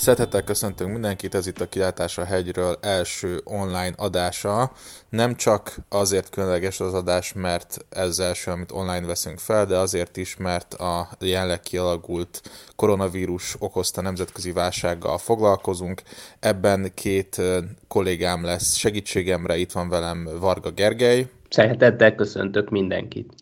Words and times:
Szeretettel 0.00 0.42
köszöntünk 0.42 0.92
mindenkit, 0.92 1.34
ez 1.34 1.46
itt 1.46 1.60
a 1.60 1.68
Kilátás 1.68 2.18
a 2.18 2.24
hegyről 2.24 2.78
első 2.80 3.40
online 3.44 3.92
adása. 3.96 4.72
Nem 5.08 5.34
csak 5.34 5.76
azért 5.88 6.30
különleges 6.30 6.80
az 6.80 6.94
adás, 6.94 7.32
mert 7.32 7.84
ez 7.88 8.06
az 8.06 8.20
első, 8.20 8.50
amit 8.50 8.72
online 8.72 9.06
veszünk 9.06 9.38
fel, 9.38 9.66
de 9.66 9.76
azért 9.76 10.16
is, 10.16 10.36
mert 10.36 10.74
a 10.74 11.08
jelenleg 11.18 11.60
kialakult 11.60 12.42
koronavírus 12.76 13.56
okozta 13.58 14.00
nemzetközi 14.00 14.52
válsággal 14.52 15.18
foglalkozunk. 15.18 16.02
Ebben 16.38 16.90
két 16.94 17.42
kollégám 17.88 18.44
lesz 18.44 18.76
segítségemre, 18.76 19.56
itt 19.56 19.72
van 19.72 19.88
velem 19.88 20.28
Varga 20.38 20.70
Gergely. 20.70 21.28
Szeretettel 21.48 22.14
köszöntök 22.14 22.70
mindenkit. 22.70 23.32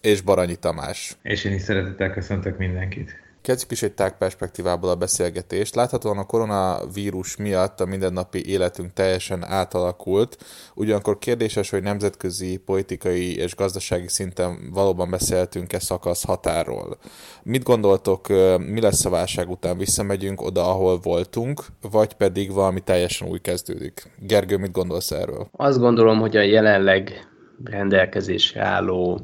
És 0.00 0.20
Baranyi 0.20 0.56
Tamás. 0.56 1.16
És 1.22 1.44
én 1.44 1.52
is 1.52 1.62
szeretettel 1.62 2.10
köszöntök 2.10 2.58
mindenkit. 2.58 3.25
Kezdjük 3.46 3.70
is 3.70 3.82
egy 3.82 3.92
tágperspektívából 3.92 4.90
a 4.90 4.94
beszélgetést. 4.94 5.74
Láthatóan 5.74 6.18
a 6.18 6.24
koronavírus 6.24 7.36
miatt 7.36 7.80
a 7.80 7.86
mindennapi 7.86 8.48
életünk 8.48 8.92
teljesen 8.92 9.44
átalakult, 9.44 10.36
ugyanakkor 10.74 11.18
kérdéses, 11.18 11.70
hogy 11.70 11.82
nemzetközi, 11.82 12.56
politikai 12.56 13.36
és 13.36 13.56
gazdasági 13.56 14.08
szinten 14.08 14.70
valóban 14.72 15.10
beszéltünk-e 15.10 15.78
szakasz 15.78 16.24
határól. 16.24 16.98
Mit 17.42 17.62
gondoltok, 17.62 18.28
mi 18.58 18.80
lesz 18.80 19.04
a 19.04 19.10
válság 19.10 19.50
után? 19.50 19.78
Visszamegyünk 19.78 20.42
oda, 20.42 20.70
ahol 20.70 20.98
voltunk, 21.02 21.64
vagy 21.90 22.14
pedig 22.14 22.52
valami 22.52 22.80
teljesen 22.80 23.28
új 23.28 23.38
kezdődik? 23.38 24.10
Gergő, 24.18 24.56
mit 24.56 24.72
gondolsz 24.72 25.10
erről? 25.10 25.48
Azt 25.52 25.78
gondolom, 25.78 26.20
hogy 26.20 26.36
a 26.36 26.42
jelenleg 26.42 27.28
rendelkezésre 27.64 28.62
álló 28.62 29.20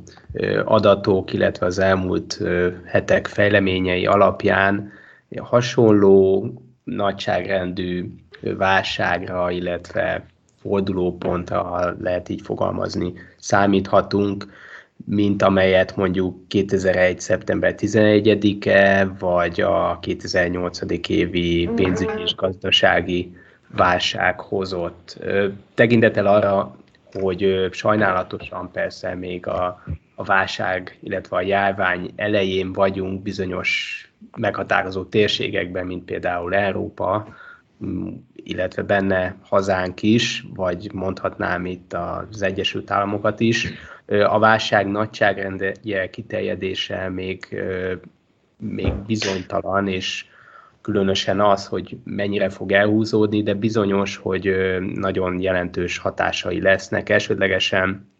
adatok, 0.64 1.33
illetve 1.33 1.66
az 1.66 1.78
elmúlt 1.78 2.41
hetek 2.84 3.27
fejleményei 3.27 4.06
alapján 4.06 4.92
hasonló 5.36 6.52
nagyságrendű 6.84 8.08
válságra, 8.41 9.50
illetve 9.50 10.27
fordulópontra, 10.61 11.94
lehet 12.00 12.28
így 12.28 12.41
fogalmazni, 12.42 13.12
számíthatunk, 13.39 14.46
mint 15.05 15.42
amelyet 15.42 15.96
mondjuk 15.96 16.48
2001. 16.48 17.20
szeptember 17.20 17.74
11-e, 17.78 19.05
vagy 19.19 19.61
a 19.61 19.98
2008. 20.00 20.80
évi 21.08 21.70
pénzügyi 21.74 22.22
és 22.24 22.34
gazdasági 22.34 23.36
válság 23.77 24.41
hozott. 24.41 25.19
Tekintettel 25.74 26.27
arra, 26.27 26.77
hogy 27.20 27.68
sajnálatosan 27.70 28.70
persze 28.70 29.14
még 29.14 29.46
a, 29.46 29.82
a 30.14 30.24
válság, 30.24 30.98
illetve 31.02 31.36
a 31.36 31.41
járvány 31.41 32.12
elején 32.16 32.72
vagyunk 32.72 33.22
bizonyos 33.22 34.00
meghatározó 34.36 35.05
térségekben, 35.05 35.86
mint 35.86 36.05
például 36.05 36.55
Európa, 36.55 37.28
illetve 38.34 38.83
benne 38.83 39.36
hazánk 39.42 40.02
is, 40.02 40.44
vagy 40.55 40.90
mondhatnám 40.92 41.66
itt 41.66 41.92
az 41.92 42.42
Egyesült 42.42 42.90
Államokat 42.90 43.40
is. 43.40 43.72
A 44.06 44.38
válság 44.38 44.86
nagyságrendje 44.86 46.10
kiterjedése 46.10 47.08
még, 47.08 47.62
még 48.58 48.92
bizonytalan, 48.92 49.88
és 49.88 50.27
különösen 50.83 51.41
az, 51.41 51.66
hogy 51.66 51.98
mennyire 52.05 52.48
fog 52.48 52.72
elhúzódni, 52.72 53.42
de 53.42 53.55
bizonyos, 53.55 54.16
hogy 54.16 54.55
nagyon 54.94 55.41
jelentős 55.41 55.98
hatásai 55.98 56.61
lesznek 56.61 57.08
elsődlegesen 57.08 58.11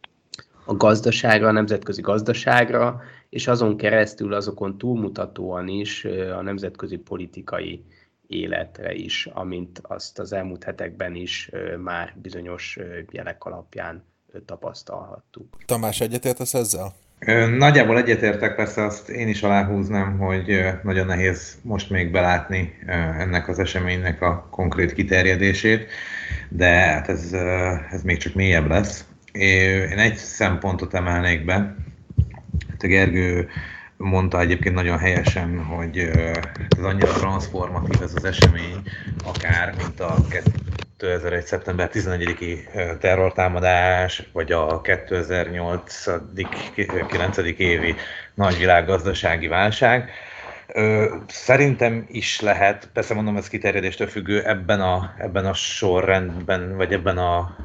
a 0.65 0.75
gazdaságra, 0.75 1.49
a 1.49 1.53
nemzetközi 1.53 2.01
gazdaságra, 2.01 3.01
és 3.29 3.49
azon 3.49 3.77
keresztül 3.77 4.35
azokon 4.35 4.79
túlmutatóan 4.79 5.69
is 5.69 6.05
a 6.37 6.43
nemzetközi 6.43 6.97
politikai 6.97 7.85
életre 8.27 8.95
is, 8.95 9.29
amint 9.33 9.81
azt 9.83 10.19
az 10.19 10.33
elmúlt 10.33 10.65
hetekben 10.65 11.15
is 11.15 11.51
már 11.79 12.15
bizonyos 12.23 12.79
jelek 13.11 13.45
alapján 13.45 14.05
tapasztalhattuk. 14.45 15.57
Tamás, 15.67 16.01
egyetértesz 16.01 16.55
ezzel? 16.55 16.93
Nagyjából 17.57 17.99
egyetértek, 17.99 18.55
persze 18.55 18.85
azt 18.85 19.09
én 19.09 19.29
is 19.29 19.43
aláhúznám, 19.43 20.19
hogy 20.19 20.65
nagyon 20.83 21.07
nehéz 21.07 21.59
most 21.63 21.91
még 21.91 22.11
belátni 22.11 22.79
ennek 23.19 23.49
az 23.49 23.59
eseménynek 23.59 24.23
a 24.23 24.49
konkrét 24.51 24.93
kiterjedését, 24.93 25.91
de 26.49 26.69
hát 26.69 27.09
ez, 27.09 27.33
ez 27.91 28.03
még 28.03 28.17
csak 28.17 28.35
mélyebb 28.35 28.69
lesz. 28.69 29.05
Én 29.33 29.99
egy 29.99 30.15
szempontot 30.17 30.95
emelnék 30.95 31.45
be. 31.45 31.55
Hát 32.71 32.83
a 32.83 32.87
Gergő 32.87 33.49
mondta 33.97 34.41
egyébként 34.41 34.75
nagyon 34.75 34.99
helyesen, 34.99 35.65
hogy 35.65 35.99
ez 36.77 36.85
annyira 36.85 37.13
transformatív 37.13 38.03
ez 38.03 38.13
az 38.15 38.25
esemény, 38.25 38.83
akár, 39.25 39.75
mint 39.77 40.01
a 40.01 40.17
2001. 41.03 41.47
szeptember 41.47 41.91
11-i 41.93 42.59
terrortámadás, 42.99 44.23
vagy 44.33 44.53
a 44.53 44.81
2008-9. 44.81 47.57
évi 47.57 47.95
nagy 48.35 48.59
világgazdasági 48.59 49.47
válság. 49.47 50.11
Szerintem 51.29 52.07
is 52.09 52.41
lehet, 52.41 52.89
persze 52.93 53.15
mondom, 53.15 53.37
ez 53.37 53.49
kiterjedéstől 53.49 54.07
függő, 54.07 54.45
ebben 54.45 54.81
a, 54.81 55.15
ebben 55.19 55.47
a 55.47 55.55
sorrendben, 55.55 56.77
vagy 56.77 56.93
ebben 56.93 57.19
a, 57.19 57.57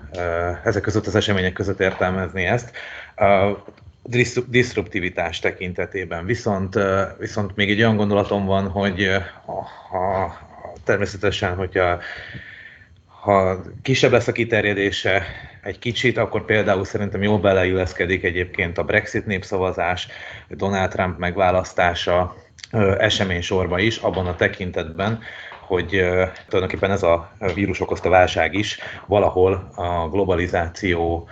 ezek 0.64 0.82
között 0.82 1.06
az 1.06 1.16
események 1.16 1.54
között 1.54 1.80
értelmezni 1.80 2.46
ezt 2.46 2.72
diszruptivitás 4.48 5.40
tekintetében. 5.40 6.26
Viszont, 6.26 6.80
viszont 7.18 7.56
még 7.56 7.70
egy 7.70 7.80
olyan 7.80 7.96
gondolatom 7.96 8.46
van, 8.46 8.68
hogy 8.68 9.10
ha, 9.90 10.38
természetesen, 10.84 11.56
hogyha 11.56 12.00
ha 13.22 13.62
kisebb 13.82 14.12
lesz 14.12 14.28
a 14.28 14.32
kiterjedése 14.32 15.24
egy 15.64 15.80
kicsit, 15.80 16.18
akkor 16.18 16.46
például 16.46 16.86
szerintem 16.86 17.22
jól 17.22 17.40
beleilleszkedik 17.40 18.24
egyébként 18.24 18.78
a 18.78 18.84
Brexit 18.84 19.26
népszavazás, 19.26 20.08
Donald 20.50 20.90
Trump 20.90 21.18
megválasztása 21.18 22.36
esemény 22.98 23.42
sorba 23.42 23.80
is, 23.80 23.98
abban 23.98 24.28
a 24.28 24.36
tekintetben, 24.36 25.20
hogy 25.62 25.90
tulajdonképpen 26.48 26.92
ez 26.92 27.04
a 27.04 27.32
vírus 27.54 27.80
okozta 27.80 28.10
válság 28.10 28.54
is 28.54 28.80
valahol 29.06 29.72
a 29.76 30.10
globalizáció 30.10 31.30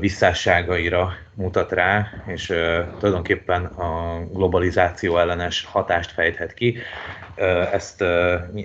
visszásságaira 0.00 1.12
mutat 1.34 1.72
rá, 1.72 2.08
és 2.26 2.46
tulajdonképpen 2.98 3.64
a 3.64 4.20
globalizáció 4.32 5.18
ellenes 5.18 5.64
hatást 5.64 6.10
fejthet 6.10 6.54
ki. 6.54 6.78
Ezt, 7.72 8.02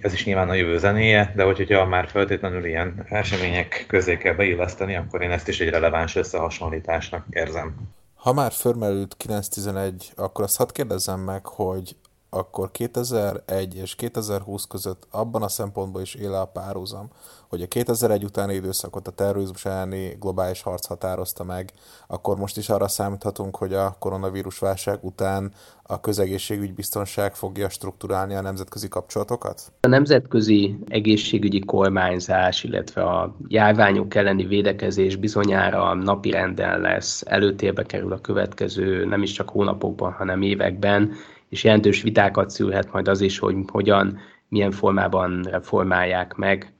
ez 0.02 0.14
is 0.14 0.26
nyilván 0.26 0.50
a 0.50 0.54
jövő 0.54 0.78
zenéje, 0.78 1.34
de 1.36 1.44
hogyha 1.44 1.86
már 1.86 2.08
feltétlenül 2.08 2.66
ilyen 2.66 3.06
események 3.10 3.86
közé 3.88 4.18
kell 4.18 4.34
beilleszteni, 4.34 4.96
akkor 4.96 5.22
én 5.22 5.32
ezt 5.32 5.48
is 5.48 5.60
egy 5.60 5.70
releváns 5.70 6.16
összehasonlításnak 6.16 7.26
érzem. 7.30 7.76
Ha 8.16 8.34
már 8.34 8.52
förmerült 8.52 9.18
911, 9.18 10.12
akkor 10.16 10.44
azt 10.44 10.58
hadd 10.58 10.74
kérdezzem 10.74 11.20
meg, 11.20 11.46
hogy 11.46 11.96
akkor 12.34 12.72
2001 12.72 13.76
és 13.76 13.96
2020 13.96 14.66
között 14.66 15.08
abban 15.10 15.42
a 15.42 15.48
szempontból 15.48 16.02
is 16.02 16.14
éle 16.16 16.40
a 16.40 16.46
párhuzam, 16.46 17.10
hogy 17.48 17.62
a 17.62 17.68
2001 17.68 18.24
utáni 18.24 18.54
időszakot 18.54 19.08
a 19.08 19.12
terrorizmus 19.12 19.66
elleni 19.66 20.18
globális 20.20 20.62
harc 20.62 20.86
határozta 20.86 21.44
meg, 21.44 21.72
akkor 22.08 22.38
most 22.38 22.58
is 22.58 22.70
arra 22.70 22.88
számíthatunk, 22.88 23.56
hogy 23.56 23.74
a 23.74 23.96
koronavírus 24.00 24.60
válság 24.60 24.98
után 25.02 25.52
a 25.84 26.00
közegészségügy 26.00 26.74
biztonság 26.74 27.36
fogja 27.36 27.70
strukturálni 27.70 28.34
a 28.34 28.42
nemzetközi 28.42 28.88
kapcsolatokat? 28.88 29.72
A 29.80 29.88
nemzetközi 29.88 30.78
egészségügyi 30.88 31.60
kormányzás, 31.60 32.64
illetve 32.64 33.04
a 33.04 33.36
járványok 33.48 34.16
elleni 34.16 34.46
védekezés 34.46 35.16
bizonyára 35.16 35.94
napirenden 35.94 36.80
lesz, 36.80 37.24
előtérbe 37.26 37.84
kerül 37.84 38.14
a 38.14 38.22
következő 38.22 39.06
nem 39.06 39.22
is 39.22 39.32
csak 39.32 39.50
hónapokban, 39.50 40.12
hanem 40.12 40.42
években, 40.42 41.14
és 41.52 41.64
jelentős 41.64 42.02
vitákat 42.02 42.50
szülhet 42.50 42.92
majd 42.92 43.08
az 43.08 43.22
is, 43.22 43.40
hogy 43.40 43.56
hogyan, 43.68 44.20
milyen 44.48 44.72
formában 44.72 45.42
reformálják 45.42 46.34
meg 46.34 46.74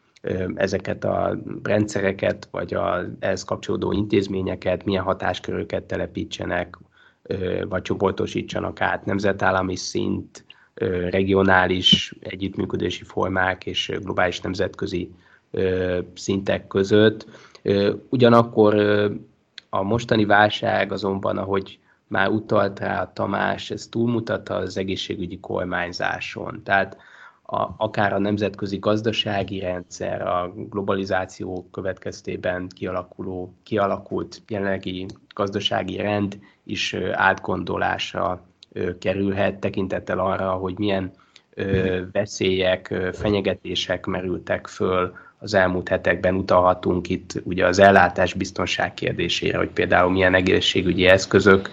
ezeket 0.56 1.04
a 1.04 1.38
rendszereket, 1.64 2.48
vagy 2.52 2.74
a 2.74 3.06
ehhez 3.20 3.44
kapcsolódó 3.44 3.92
intézményeket, 3.92 4.86
milyen 4.86 5.04
hatásköröket 5.04 5.84
telepítsenek, 5.84 6.78
vagy 7.70 7.82
csoportosítsanak 7.82 8.82
át 8.82 9.06
nemzetállami 9.06 9.76
szint, 9.76 10.46
regionális 11.10 12.16
együttműködési 12.20 13.04
formák 13.04 13.66
és 13.66 13.92
globális 14.02 14.40
nemzetközi 14.40 15.12
szintek 16.14 16.68
között. 16.68 17.26
Ugyanakkor 18.10 18.76
a 19.70 19.84
mostani 19.84 20.26
válság 20.26 20.92
azonban, 20.92 21.38
ahogy 21.38 21.80
már 22.12 22.30
utalt 22.30 22.80
rá 22.80 23.02
a 23.02 23.12
Tamás, 23.14 23.72
ez 23.72 23.88
túlmutat 23.88 24.50
az 24.50 24.78
egészségügyi 24.78 25.40
kormányzáson. 25.40 26.62
Tehát 26.64 26.98
a, 27.44 27.68
akár 27.78 28.14
a 28.14 28.20
nemzetközi 28.20 28.78
gazdasági 28.78 29.60
rendszer, 29.60 30.22
a 30.22 30.54
globalizáció 30.70 31.68
következtében 31.72 32.68
kialakuló, 32.68 33.54
kialakult 33.64 34.42
jelenlegi 34.48 35.06
gazdasági 35.34 35.98
rend 35.98 36.40
is 36.64 36.94
átgondolásra 37.12 38.46
kerülhet, 39.00 39.60
tekintettel 39.60 40.20
arra, 40.20 40.52
hogy 40.52 40.78
milyen 40.78 41.12
veszélyek, 42.12 42.94
fenyegetések 43.14 44.06
merültek 44.06 44.68
föl 44.68 45.14
az 45.38 45.54
elmúlt 45.54 45.90
hetekben 45.90 46.36
utalhatunk 46.36 47.10
itt 47.10 47.42
ugye 47.44 47.66
az 47.66 47.80
ellátás 47.80 48.34
biztonság 48.34 48.94
kérdésére, 48.94 49.58
hogy 49.58 49.70
például 49.70 50.12
milyen 50.12 50.34
egészségügyi 50.34 51.06
eszközök, 51.06 51.70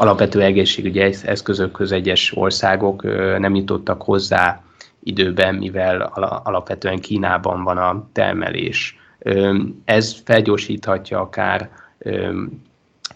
alapvető 0.00 0.42
egészségügyi 0.42 1.00
eszközökhöz 1.00 1.92
egyes 1.92 2.36
országok 2.36 3.02
nem 3.38 3.54
jutottak 3.54 4.02
hozzá 4.02 4.62
időben, 5.02 5.54
mivel 5.54 6.00
alapvetően 6.44 6.98
Kínában 6.98 7.64
van 7.64 7.78
a 7.78 8.08
termelés. 8.12 8.96
Ez 9.84 10.16
felgyorsíthatja 10.24 11.20
akár 11.20 11.70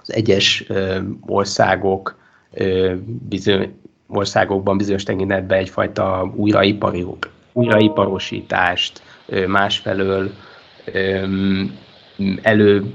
az 0.03 0.13
egyes 0.13 0.65
országok 1.27 2.17
bizony, 3.29 3.75
országokban 4.09 4.77
bizonyos 4.77 5.03
tekintetben 5.03 5.59
egyfajta 5.59 6.33
újraipari, 6.35 7.07
újraiparosítást, 7.53 9.03
másfelől 9.47 10.31
elő 12.43 12.93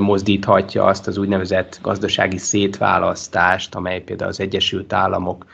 mozdíthatja 0.00 0.84
azt 0.84 1.06
az 1.06 1.16
úgynevezett 1.18 1.78
gazdasági 1.82 2.38
szétválasztást, 2.38 3.74
amely 3.74 4.00
például 4.00 4.30
az 4.30 4.40
Egyesült 4.40 4.92
Államok 4.92 5.46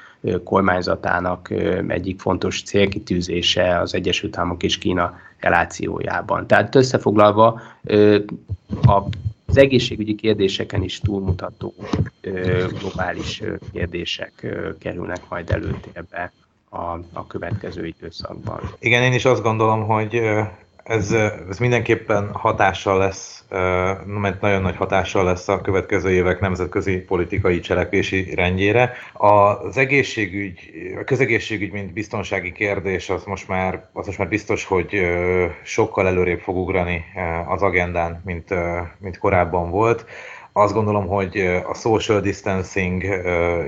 kormányzatának 0.44 1.50
egyik 1.88 2.20
fontos 2.20 2.62
célkitűzése 2.62 3.78
az 3.80 3.94
Egyesült 3.94 4.38
Államok 4.38 4.62
és 4.62 4.78
Kína 4.78 5.18
relációjában. 5.40 6.46
Tehát 6.46 6.74
összefoglalva 6.74 7.60
az 8.86 9.56
egészségügyi 9.56 10.14
kérdéseken 10.14 10.82
is 10.82 11.00
túlmutató 11.00 11.74
globális 12.78 13.42
kérdések 13.72 14.46
kerülnek 14.78 15.20
majd 15.28 15.50
előtérbe 15.50 16.32
a, 16.68 16.98
a 17.12 17.26
következő 17.26 17.86
időszakban. 17.86 18.60
Igen, 18.78 19.02
én 19.02 19.12
is 19.12 19.24
azt 19.24 19.42
gondolom, 19.42 19.86
hogy 19.86 20.20
ez, 20.84 21.12
ez 21.48 21.58
mindenképpen 21.58 22.32
hatással 22.32 22.98
lesz, 22.98 23.44
mert 24.06 24.40
nagyon 24.40 24.62
nagy 24.62 24.76
hatással 24.76 25.24
lesz 25.24 25.48
a 25.48 25.60
következő 25.60 26.10
évek 26.10 26.40
nemzetközi 26.40 26.96
politikai 26.98 27.60
cselekvési 27.60 28.34
rendjére. 28.34 28.92
Az 29.12 29.76
egészségügy, 29.76 30.70
a 31.00 31.04
közegészségügy, 31.04 31.72
mint 31.72 31.92
biztonsági 31.92 32.52
kérdés, 32.52 33.10
az 33.10 33.24
most 33.24 33.48
már, 33.48 33.84
az 33.92 34.06
most 34.06 34.18
már 34.18 34.28
biztos, 34.28 34.64
hogy 34.64 35.06
sokkal 35.62 36.06
előrébb 36.06 36.40
fog 36.40 36.56
ugrani 36.56 37.04
az 37.48 37.62
agendán, 37.62 38.22
mint, 38.24 38.54
mint 38.98 39.18
korábban 39.18 39.70
volt. 39.70 40.04
Azt 40.52 40.74
gondolom, 40.74 41.06
hogy 41.06 41.36
a 41.66 41.74
social 41.74 42.20
distancing 42.20 43.02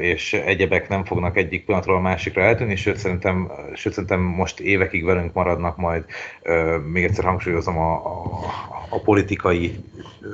és 0.01 0.33
egyebek 0.33 0.89
nem 0.89 1.05
fognak 1.05 1.37
egyik 1.37 1.65
pillanatról 1.65 1.97
a 1.97 2.01
másikra 2.01 2.43
eltűnni, 2.43 2.77
sőt 2.77 2.97
szerintem, 2.97 3.53
sőt 3.75 3.93
szerintem 3.93 4.21
most 4.21 4.61
évekig 4.61 5.05
velünk 5.05 5.33
maradnak 5.33 5.77
majd, 5.77 6.05
még 6.93 7.05
egyszer 7.05 7.25
hangsúlyozom, 7.25 7.79
a, 7.79 7.93
a, 7.95 8.41
a 8.89 9.01
politikai 9.01 9.85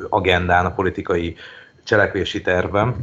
agendán, 0.09 0.67
a 0.67 0.75
politikai 0.75 1.37
cselekvési 1.85 2.41
tervben. 2.41 2.97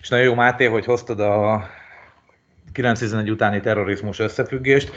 És 0.00 0.08
nagyon 0.08 0.26
jó, 0.26 0.34
Máté, 0.34 0.64
hogy 0.64 0.84
hoztad 0.84 1.20
a 1.20 1.68
911 2.72 3.30
utáni 3.30 3.60
terrorizmus 3.60 4.18
összefüggést. 4.18 4.92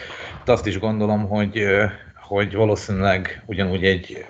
De 0.46 0.52
azt 0.52 0.68
is 0.68 0.80
gondolom, 0.80 1.28
hogy, 1.28 1.66
hogy 2.22 2.56
valószínűleg 2.56 3.44
ugyanúgy 3.46 3.84
egy 3.84 4.26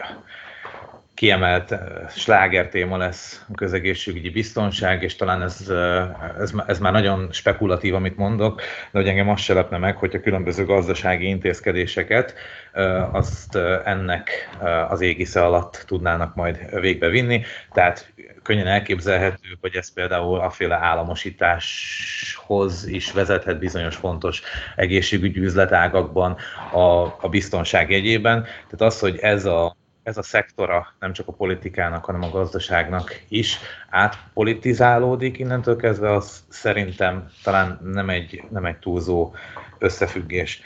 kiemelt 1.14 1.72
eh, 1.72 1.80
sláger 2.10 2.68
téma 2.68 2.98
lesz 2.98 3.46
a 3.50 3.54
közegészségügyi 3.56 4.30
biztonság, 4.30 5.04
és 5.04 5.16
talán 5.16 5.42
ez, 5.42 5.70
eh, 5.70 6.10
ez, 6.40 6.52
ez 6.68 6.80
már 6.80 6.92
nagyon 6.92 7.28
spekulatív, 7.32 7.96
amit 7.96 8.18
mondok, 8.18 8.62
de 8.92 9.00
hogy 9.00 9.08
engem 9.08 9.30
azt 9.30 9.44
se 9.44 9.54
lepne 9.54 9.78
meg, 9.78 9.98
hogyha 9.98 10.20
különböző 10.20 10.66
gazdasági 10.66 11.28
intézkedéseket 11.28 12.34
eh, 12.72 13.16
azt 13.16 13.56
ennek 13.86 14.50
az 14.90 15.02
égisze 15.02 15.46
alatt 15.46 15.84
tudnának 15.88 16.36
majd 16.36 16.80
végbevinni. 16.80 17.44
Tehát 17.72 18.14
könnyen 18.44 18.68
elképzelhető, 18.68 19.58
hogy 19.62 19.76
ez 19.76 19.94
például 19.94 20.40
aféle 20.40 20.76
államosításhoz 20.76 22.88
is 22.88 23.12
vezethet 23.12 23.60
bizonyos 23.60 23.96
fontos 23.96 24.42
egészségügyi 24.76 25.40
üzletágakban 25.40 26.38
a, 26.72 27.02
a 27.02 27.28
biztonság 27.30 27.90
jegyében. 27.90 28.44
Tehát 28.44 28.82
az, 28.82 29.00
hogy 29.00 29.18
ez 29.18 29.46
a 29.46 29.76
ez 30.04 30.18
a 30.18 30.24
szektora 30.24 30.94
nem 31.00 31.14
csak 31.14 31.28
a 31.28 31.32
politikának, 31.32 32.06
hanem 32.06 32.24
a 32.24 32.30
gazdaságnak 32.30 33.22
is 33.28 33.58
átpolitizálódik 33.90 35.40
innentől 35.40 35.76
kezdve, 35.76 36.12
az 36.12 36.44
szerintem 36.50 37.30
talán 37.44 37.80
nem 37.84 38.10
egy, 38.10 38.44
nem 38.50 38.66
egy 38.66 38.78
túlzó 38.78 39.34
összefüggés. 39.78 40.62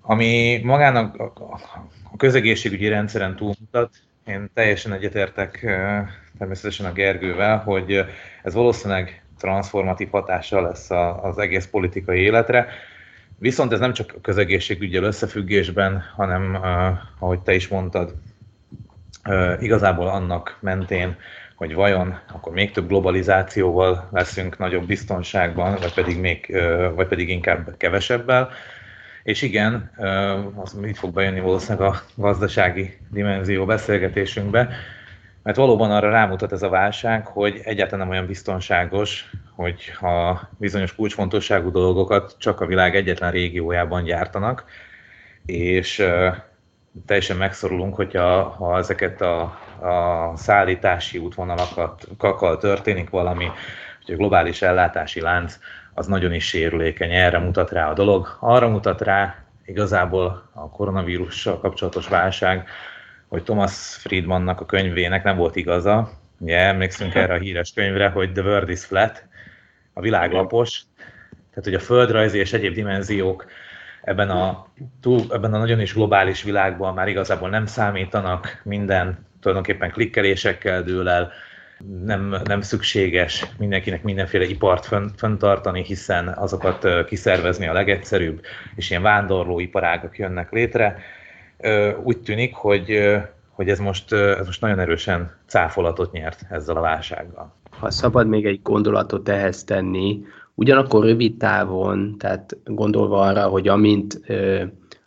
Ami 0.00 0.60
magának 0.62 1.16
a 2.10 2.16
közegészségügyi 2.16 2.88
rendszeren 2.88 3.36
túlmutat, 3.36 3.90
én 4.26 4.50
teljesen 4.54 4.92
egyetértek 4.92 5.58
természetesen 6.38 6.86
a 6.86 6.92
Gergővel, 6.92 7.58
hogy 7.58 8.04
ez 8.42 8.54
valószínűleg 8.54 9.22
transformatív 9.38 10.10
hatással 10.10 10.62
lesz 10.62 10.90
az 11.22 11.38
egész 11.38 11.66
politikai 11.66 12.20
életre, 12.20 12.68
Viszont 13.40 13.72
ez 13.72 13.78
nem 13.78 13.92
csak 13.92 14.12
a 14.16 14.20
közegészségügyel 14.20 15.02
összefüggésben, 15.02 16.02
hanem, 16.16 16.58
ahogy 17.18 17.40
te 17.40 17.54
is 17.54 17.68
mondtad, 17.68 18.14
igazából 19.60 20.08
annak 20.08 20.56
mentén, 20.60 21.16
hogy 21.54 21.74
vajon 21.74 22.18
akkor 22.32 22.52
még 22.52 22.70
több 22.70 22.88
globalizációval 22.88 24.08
leszünk 24.12 24.58
nagyobb 24.58 24.86
biztonságban, 24.86 25.76
vagy 25.80 25.94
pedig, 25.94 26.20
még, 26.20 26.56
vagy 26.94 27.06
pedig 27.06 27.28
inkább 27.28 27.76
kevesebbel. 27.76 28.50
És 29.22 29.42
igen, 29.42 29.90
az 30.56 30.72
mit 30.72 30.98
fog 30.98 31.14
bejönni 31.14 31.40
valószínűleg 31.40 31.88
a 31.88 32.02
gazdasági 32.14 32.98
dimenzió 33.10 33.64
beszélgetésünkbe, 33.64 34.68
mert 35.42 35.56
valóban 35.56 35.90
arra 35.90 36.10
rámutat 36.10 36.52
ez 36.52 36.62
a 36.62 36.68
válság, 36.68 37.26
hogy 37.26 37.60
egyáltalán 37.64 38.00
nem 38.06 38.14
olyan 38.14 38.26
biztonságos, 38.26 39.30
hogy 39.54 39.88
ha 39.88 40.40
bizonyos 40.58 40.94
kulcsfontosságú 40.94 41.70
dolgokat 41.70 42.34
csak 42.38 42.60
a 42.60 42.66
világ 42.66 42.96
egyetlen 42.96 43.30
régiójában 43.30 44.04
gyártanak, 44.04 44.64
és 45.46 46.02
teljesen 47.06 47.36
megszorulunk, 47.36 47.94
hogyha 47.94 48.42
ha 48.42 48.78
ezeket 48.78 49.20
a, 49.20 49.40
a 49.80 50.32
szállítási 50.36 51.18
útvonalakkal 51.18 52.58
történik 52.58 53.10
valami, 53.10 53.50
hogy 54.04 54.14
a 54.14 54.18
globális 54.18 54.62
ellátási 54.62 55.20
lánc 55.20 55.58
az 55.94 56.06
nagyon 56.06 56.32
is 56.32 56.46
sérülékeny, 56.46 57.12
erre 57.12 57.38
mutat 57.38 57.70
rá 57.70 57.90
a 57.90 57.94
dolog. 57.94 58.36
Arra 58.40 58.68
mutat 58.68 59.00
rá 59.00 59.44
igazából 59.64 60.50
a 60.52 60.70
koronavírussal 60.70 61.58
kapcsolatos 61.58 62.08
válság, 62.08 62.68
hogy 63.28 63.42
Thomas 63.42 63.96
Friedmannak 64.00 64.60
a 64.60 64.66
könyvének 64.66 65.24
nem 65.24 65.36
volt 65.36 65.56
igaza. 65.56 66.10
Ugye 66.38 66.58
emlékszünk 66.58 67.14
erre 67.14 67.34
a 67.34 67.38
híres 67.38 67.72
könyvre, 67.72 68.08
hogy 68.08 68.32
The 68.32 68.42
World 68.42 68.68
is 68.68 68.84
Flat, 68.84 69.26
a 69.92 70.00
világ 70.00 70.32
lapos, 70.32 70.82
tehát 71.50 71.64
hogy 71.64 71.74
a 71.74 71.80
földrajzi 71.80 72.38
és 72.38 72.52
egyéb 72.52 72.74
dimenziók 72.74 73.46
ebben 74.08 74.30
a, 74.30 74.66
túl, 75.00 75.20
ebben 75.30 75.54
a 75.54 75.58
nagyon 75.58 75.80
is 75.80 75.94
globális 75.94 76.42
világban 76.42 76.94
már 76.94 77.08
igazából 77.08 77.48
nem 77.48 77.66
számítanak, 77.66 78.60
minden 78.64 79.26
tulajdonképpen 79.40 79.90
klikkelésekkel 79.90 80.82
dől 80.82 81.08
el, 81.08 81.32
nem, 82.04 82.36
nem 82.44 82.60
szükséges 82.60 83.46
mindenkinek 83.58 84.02
mindenféle 84.02 84.44
ipart 84.44 84.88
fenntartani, 85.16 85.84
hiszen 85.84 86.28
azokat 86.28 87.04
kiszervezni 87.04 87.66
a 87.66 87.72
legegyszerűbb, 87.72 88.40
és 88.74 88.90
ilyen 88.90 89.02
vándorló 89.02 89.60
iparágak 89.60 90.18
jönnek 90.18 90.52
létre. 90.52 90.98
Úgy 92.02 92.18
tűnik, 92.18 92.54
hogy, 92.54 93.16
hogy 93.50 93.68
ez, 93.68 93.78
most, 93.78 94.12
ez 94.12 94.46
most 94.46 94.60
nagyon 94.60 94.78
erősen 94.78 95.36
cáfolatot 95.46 96.12
nyert 96.12 96.40
ezzel 96.50 96.76
a 96.76 96.80
válsággal. 96.80 97.54
Ha 97.70 97.90
szabad 97.90 98.28
még 98.28 98.46
egy 98.46 98.60
gondolatot 98.62 99.28
ehhez 99.28 99.64
tenni, 99.64 100.20
Ugyanakkor 100.58 101.04
rövid 101.04 101.36
távon, 101.36 102.14
tehát 102.18 102.56
gondolva 102.64 103.20
arra, 103.20 103.48
hogy 103.48 103.68
amint 103.68 104.20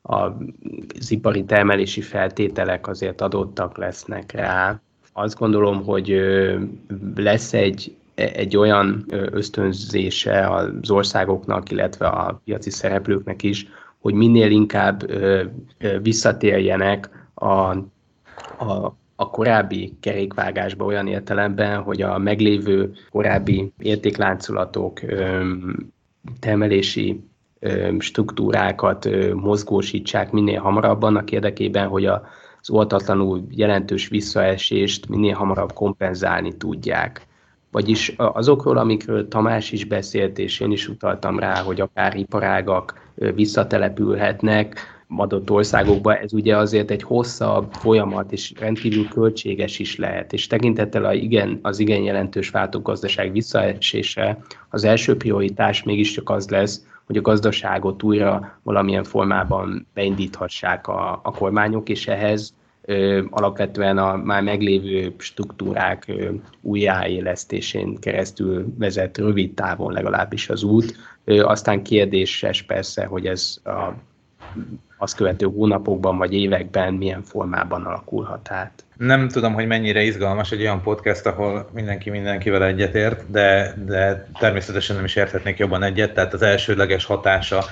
az 0.02 1.12
ipari 1.12 1.44
termelési 1.44 2.02
feltételek 2.02 2.88
azért 2.88 3.22
adottak 3.22 3.78
lesznek 3.78 4.32
rá, 4.32 4.82
azt 5.14 5.38
gondolom, 5.38 5.84
hogy 5.84 6.22
lesz 7.16 7.54
egy, 7.54 7.96
egy 8.16 8.58
olyan 8.58 9.06
ösztönzése 9.10 10.48
az 10.48 10.92
országoknak, 10.92 11.72
illetve 11.72 12.08
a 12.08 12.42
piaci 12.46 12.70
szereplőknek 12.70 13.44
is, 13.44 13.68
hogy 14.00 14.14
minél 14.14 14.52
inkább 14.52 15.12
visszatérjenek 16.02 17.10
a, 17.34 17.48
a 18.66 18.96
a 19.22 19.30
korábbi 19.30 19.98
kerékvágásba 20.00 20.86
olyan 20.86 21.08
értelemben, 21.08 21.82
hogy 21.82 22.02
a 22.02 22.18
meglévő 22.18 22.94
korábbi 23.12 23.72
értékláncolatok, 23.78 25.00
termelési 26.40 27.24
struktúrákat 28.00 29.10
mozgósítsák 29.34 30.32
minél 30.32 30.60
hamarabb 30.60 31.02
annak 31.04 31.32
érdekében, 31.32 31.88
hogy 31.88 32.06
az 32.06 32.70
oltatlanul 32.70 33.46
jelentős 33.50 34.08
visszaesést 34.08 35.10
minél 35.10 35.36
hamarabb 35.36 35.74
kompenzálni 35.74 36.58
tudják. 36.58 37.28
Vagyis 37.72 38.14
azokról, 38.18 38.78
amikről 38.78 39.28
Tamás 39.28 39.72
is 39.72 39.86
beszélt, 39.86 40.40
és 40.40 40.60
én 40.60 40.72
is 40.72 40.88
utaltam 40.88 41.40
rá, 41.40 41.62
hogy 41.62 41.82
akár 41.82 42.16
iparágak 42.16 43.10
visszatelepülhetnek, 43.16 44.91
adott 45.18 45.52
országokba, 45.52 46.16
ez 46.16 46.34
ugye 46.34 46.58
azért 46.58 46.92
egy 46.92 47.04
hosszabb 47.04 47.74
folyamat, 47.74 48.32
és 48.32 48.54
rendkívül 48.60 49.08
költséges 49.08 49.80
is 49.80 49.98
lehet. 49.98 50.34
És 50.34 50.48
tekintettel 50.48 51.06
a 51.06 51.14
igen, 51.14 51.60
az 51.62 51.80
igen 51.80 52.02
jelentős 52.02 52.50
váltógazdaság 52.50 53.32
visszaesése, 53.32 54.38
az 54.70 54.84
első 54.84 55.18
prioritás 55.18 55.84
mégiscsak 55.84 56.30
az 56.30 56.50
lesz, 56.50 56.86
hogy 57.06 57.18
a 57.18 57.22
gazdaságot 57.22 58.04
újra 58.04 58.60
valamilyen 58.64 59.04
formában 59.04 59.88
beindíthassák 59.94 60.88
a, 60.88 61.20
a 61.24 61.32
kormányok, 61.32 61.90
és 61.90 62.08
ehhez 62.08 62.54
ö, 62.82 63.24
alapvetően 63.30 63.98
a 63.98 64.16
már 64.16 64.44
meglévő 64.44 65.14
struktúrák 65.18 66.04
ö, 66.08 66.30
újjáélesztésén 66.62 68.00
keresztül 68.00 68.74
vezet 68.78 69.18
rövid 69.18 69.54
távon 69.54 69.94
legalábbis 69.94 70.50
az 70.50 70.64
út. 70.64 70.96
Ö, 71.24 71.44
aztán 71.44 71.84
kérdéses 71.84 72.62
persze, 72.62 73.06
hogy 73.06 73.26
ez 73.26 73.58
a 73.64 73.94
azt 74.98 75.16
követő 75.16 75.46
hónapokban 75.46 76.18
vagy 76.18 76.34
években 76.34 76.94
milyen 76.94 77.24
formában 77.24 77.86
alakulhat 77.86 78.52
át. 78.52 78.84
Nem 78.98 79.28
tudom, 79.28 79.54
hogy 79.54 79.68
mennyire 79.68 80.02
izgalmas 80.02 80.52
egy 80.52 80.62
olyan 80.62 80.82
podcast, 80.82 81.26
ahol 81.26 81.70
mindenki 81.74 82.10
mindenkivel 82.10 82.66
egyetért, 82.66 83.32
de, 83.32 83.74
de 83.86 84.28
természetesen 84.40 84.96
nem 84.96 85.06
is 85.06 85.16
érthetnék 85.16 85.58
jobban 85.58 85.84
egyet, 85.84 86.14
tehát 86.14 86.34
az 86.34 86.42
elsődleges 86.42 87.06
hatása 87.06 87.64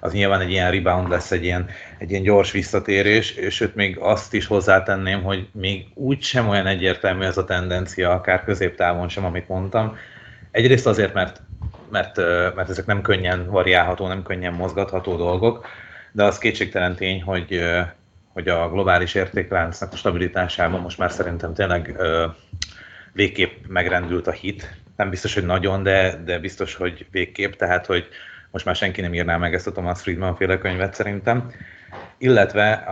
az 0.00 0.12
nyilván 0.12 0.40
egy 0.40 0.50
ilyen 0.50 0.70
rebound 0.70 1.08
lesz, 1.08 1.30
egy 1.30 1.44
ilyen, 1.44 1.68
egy 1.98 2.10
ilyen 2.10 2.22
gyors 2.22 2.52
visszatérés, 2.52 3.30
és 3.30 3.54
sőt 3.54 3.74
még 3.74 3.98
azt 3.98 4.34
is 4.34 4.46
hozzátenném, 4.46 5.22
hogy 5.22 5.48
még 5.52 5.86
úgy 5.94 6.22
sem 6.22 6.48
olyan 6.48 6.66
egyértelmű 6.66 7.24
ez 7.24 7.36
a 7.36 7.44
tendencia, 7.44 8.10
akár 8.10 8.44
középtávon 8.44 9.08
sem, 9.08 9.24
amit 9.24 9.48
mondtam. 9.48 9.96
Egyrészt 10.50 10.86
azért, 10.86 11.14
mert, 11.14 11.42
mert, 11.90 12.16
mert 12.54 12.68
ezek 12.68 12.86
nem 12.86 13.00
könnyen 13.00 13.46
variálható, 13.50 14.06
nem 14.06 14.22
könnyen 14.22 14.52
mozgatható 14.52 15.16
dolgok, 15.16 15.66
de 16.16 16.24
az 16.24 16.38
kétségtelen 16.38 16.94
tény, 16.94 17.22
hogy, 17.22 17.60
hogy 18.32 18.48
a 18.48 18.70
globális 18.70 19.14
értékláncnak 19.14 19.92
a 19.92 19.96
stabilitásában 19.96 20.80
most 20.80 20.98
már 20.98 21.10
szerintem 21.10 21.54
tényleg 21.54 21.96
végképp 23.12 23.66
megrendült 23.68 24.26
a 24.26 24.30
hit. 24.30 24.76
Nem 24.96 25.10
biztos, 25.10 25.34
hogy 25.34 25.46
nagyon, 25.46 25.82
de, 25.82 26.22
de 26.24 26.38
biztos, 26.38 26.74
hogy 26.74 27.06
végképp, 27.10 27.52
tehát 27.52 27.86
hogy 27.86 28.08
most 28.50 28.64
már 28.64 28.76
senki 28.76 29.00
nem 29.00 29.14
írná 29.14 29.36
meg 29.36 29.54
ezt 29.54 29.66
a 29.66 29.72
Thomas 29.72 30.00
Friedman 30.00 30.36
féle 30.36 30.58
könyvet 30.58 30.94
szerintem. 30.94 31.50
Illetve 32.18 32.84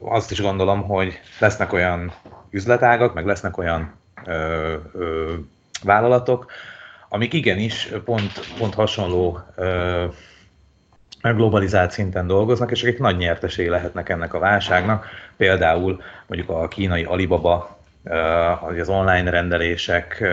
azt 0.00 0.30
is 0.30 0.40
gondolom, 0.40 0.82
hogy 0.82 1.20
lesznek 1.38 1.72
olyan 1.72 2.12
üzletágak, 2.50 3.14
meg 3.14 3.26
lesznek 3.26 3.58
olyan 3.58 3.94
ö, 4.24 4.74
ö, 4.92 5.32
vállalatok, 5.82 6.52
amik 7.08 7.32
igenis 7.32 7.88
pont, 8.04 8.54
pont 8.58 8.74
hasonló 8.74 9.40
ö, 9.56 10.04
globalizált 11.22 11.90
szinten 11.90 12.26
dolgoznak, 12.26 12.70
és 12.70 12.82
akik 12.82 12.98
nagy 12.98 13.16
nyertesei 13.16 13.68
lehetnek 13.68 14.08
ennek 14.08 14.34
a 14.34 14.38
válságnak. 14.38 15.06
Például 15.36 16.02
mondjuk 16.26 16.50
a 16.50 16.68
kínai 16.68 17.04
Alibaba, 17.04 17.80
az 18.78 18.88
online 18.88 19.30
rendelések 19.30 20.24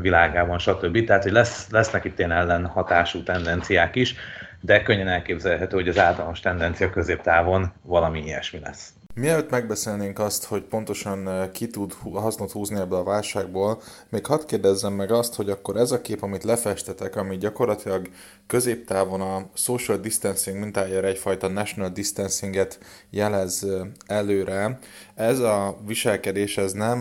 világában, 0.00 0.58
stb. 0.58 1.04
Tehát, 1.04 1.22
hogy 1.22 1.32
lesz, 1.32 1.70
lesznek 1.70 2.04
itt 2.04 2.18
ilyen 2.18 2.32
ellenhatású 2.32 3.22
tendenciák 3.22 3.94
is, 3.94 4.14
de 4.60 4.82
könnyen 4.82 5.08
elképzelhető, 5.08 5.76
hogy 5.76 5.88
az 5.88 5.98
általános 5.98 6.40
tendencia 6.40 6.90
középtávon 6.90 7.72
valami 7.82 8.22
ilyesmi 8.24 8.60
lesz. 8.64 8.92
Mielőtt 9.16 9.50
megbeszélnénk 9.50 10.18
azt, 10.18 10.44
hogy 10.44 10.62
pontosan 10.62 11.28
eh, 11.28 11.48
ki 11.52 11.66
tud 11.66 11.92
hasznot 12.12 12.50
húzni 12.50 12.76
ebből 12.76 12.98
a 12.98 13.04
válságból, 13.04 13.82
még 14.08 14.26
hadd 14.26 14.46
kérdezzem 14.46 14.92
meg 14.92 15.10
azt, 15.10 15.34
hogy 15.34 15.50
akkor 15.50 15.76
ez 15.76 15.90
a 15.90 16.00
kép, 16.00 16.22
amit 16.22 16.44
lefestetek, 16.44 17.16
ami 17.16 17.36
gyakorlatilag 17.36 18.08
középtávon 18.46 19.20
a 19.20 19.46
social 19.54 19.98
distancing 19.98 20.58
mintájára 20.58 21.06
egyfajta 21.06 21.48
national 21.48 21.88
distancinget 21.88 22.78
jelez 23.10 23.64
eh, 23.64 23.86
előre, 24.06 24.78
ez 25.14 25.38
a 25.38 25.76
viselkedés 25.86 26.56
ez 26.58 26.72
nem, 26.72 26.98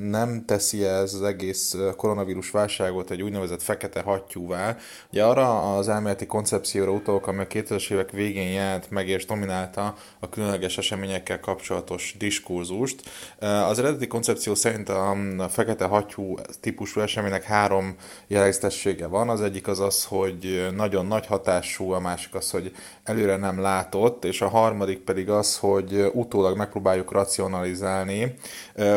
nem 0.00 0.44
teszi 0.44 0.84
ez 0.84 1.14
az 1.14 1.22
egész 1.22 1.76
koronavírus 1.96 2.50
válságot 2.50 3.10
egy 3.10 3.22
úgynevezett 3.22 3.62
fekete 3.62 4.00
hattyúvá. 4.00 4.76
Ugye 5.12 5.24
arra 5.24 5.76
az 5.76 5.88
elméleti 5.88 6.26
koncepcióra 6.26 6.90
utalok, 6.90 7.26
ami 7.26 7.40
a 7.40 7.46
2000-es 7.46 7.90
évek 7.90 8.10
végén 8.10 8.52
jelent 8.52 8.90
meg 8.90 9.08
és 9.08 9.26
dominálta 9.26 9.94
a 10.20 10.28
különleges 10.28 10.78
eseményekkel 10.78 11.35
kapcsolatos 11.40 12.14
diskurzust. 12.18 13.10
Az 13.38 13.78
eredeti 13.78 14.06
koncepció 14.06 14.54
szerint 14.54 14.88
a 14.88 15.16
fekete 15.48 15.84
hattyú 15.84 16.34
típusú 16.60 17.00
eseménynek 17.00 17.42
három 17.42 17.96
jellegzetessége 18.26 19.06
van. 19.06 19.28
Az 19.28 19.40
egyik 19.40 19.68
az 19.68 19.80
az, 19.80 20.04
hogy 20.04 20.68
nagyon 20.76 21.06
nagy 21.06 21.26
hatású, 21.26 21.90
a 21.90 22.00
másik 22.00 22.34
az, 22.34 22.50
hogy 22.50 22.72
előre 23.04 23.36
nem 23.36 23.60
látott, 23.60 24.24
és 24.24 24.40
a 24.40 24.48
harmadik 24.48 24.98
pedig 24.98 25.30
az, 25.30 25.56
hogy 25.56 26.10
utólag 26.12 26.56
megpróbáljuk 26.56 27.12
racionalizálni, 27.12 28.34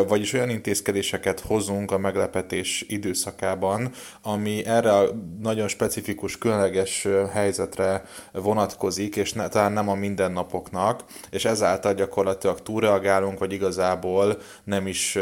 vagyis 0.07 0.33
olyan 0.33 0.49
intézkedéseket 0.49 1.39
hozunk 1.39 1.91
a 1.91 1.97
meglepetés 1.97 2.85
időszakában, 2.87 3.91
ami 4.21 4.65
erre 4.65 4.97
a 4.97 5.09
nagyon 5.41 5.67
specifikus, 5.67 6.37
különleges 6.37 7.07
helyzetre 7.31 8.03
vonatkozik, 8.31 9.15
és 9.15 9.33
ne, 9.33 9.47
talán 9.47 9.71
nem 9.71 9.89
a 9.89 9.95
mindennapoknak, 9.95 11.03
és 11.29 11.45
ezáltal 11.45 11.93
gyakorlatilag 11.93 12.28
túlreagálunk, 12.63 13.39
vagy 13.39 13.53
igazából 13.53 14.37
nem 14.63 14.87
is 14.87 15.17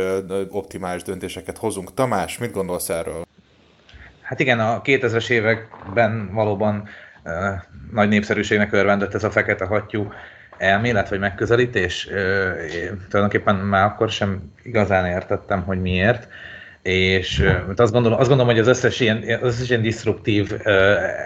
optimális 0.49 1.03
döntéseket 1.03 1.57
hozunk. 1.57 1.93
Tamás, 1.93 2.37
mit 2.37 2.51
gondolsz 2.51 2.89
erről? 2.89 3.25
Hát 4.21 4.39
igen, 4.39 4.59
a 4.59 4.81
2000-es 4.81 5.29
években 5.29 6.33
valóban 6.33 6.87
nagy 7.91 8.09
népszerűségnek 8.09 8.73
örvendett 8.73 9.13
ez 9.13 9.23
a 9.23 9.31
fekete 9.31 9.65
hattyú 9.65 10.13
elmélet 10.57 11.09
vagy 11.09 11.19
megközelítés. 11.19 12.05
Én 12.73 13.05
tulajdonképpen 13.09 13.55
már 13.55 13.85
akkor 13.85 14.09
sem 14.09 14.53
igazán 14.63 15.05
értettem, 15.05 15.63
hogy 15.63 15.81
miért. 15.81 16.27
És 16.87 17.53
azt 17.75 17.91
gondolom, 17.91 18.19
azt 18.19 18.27
gondolom, 18.27 18.51
hogy 18.51 18.61
az 18.61 18.67
összes 18.67 18.99
ilyen, 18.99 19.17
az 19.41 19.47
összes 19.47 19.69
ilyen 19.69 19.81
disruptív 19.81 20.51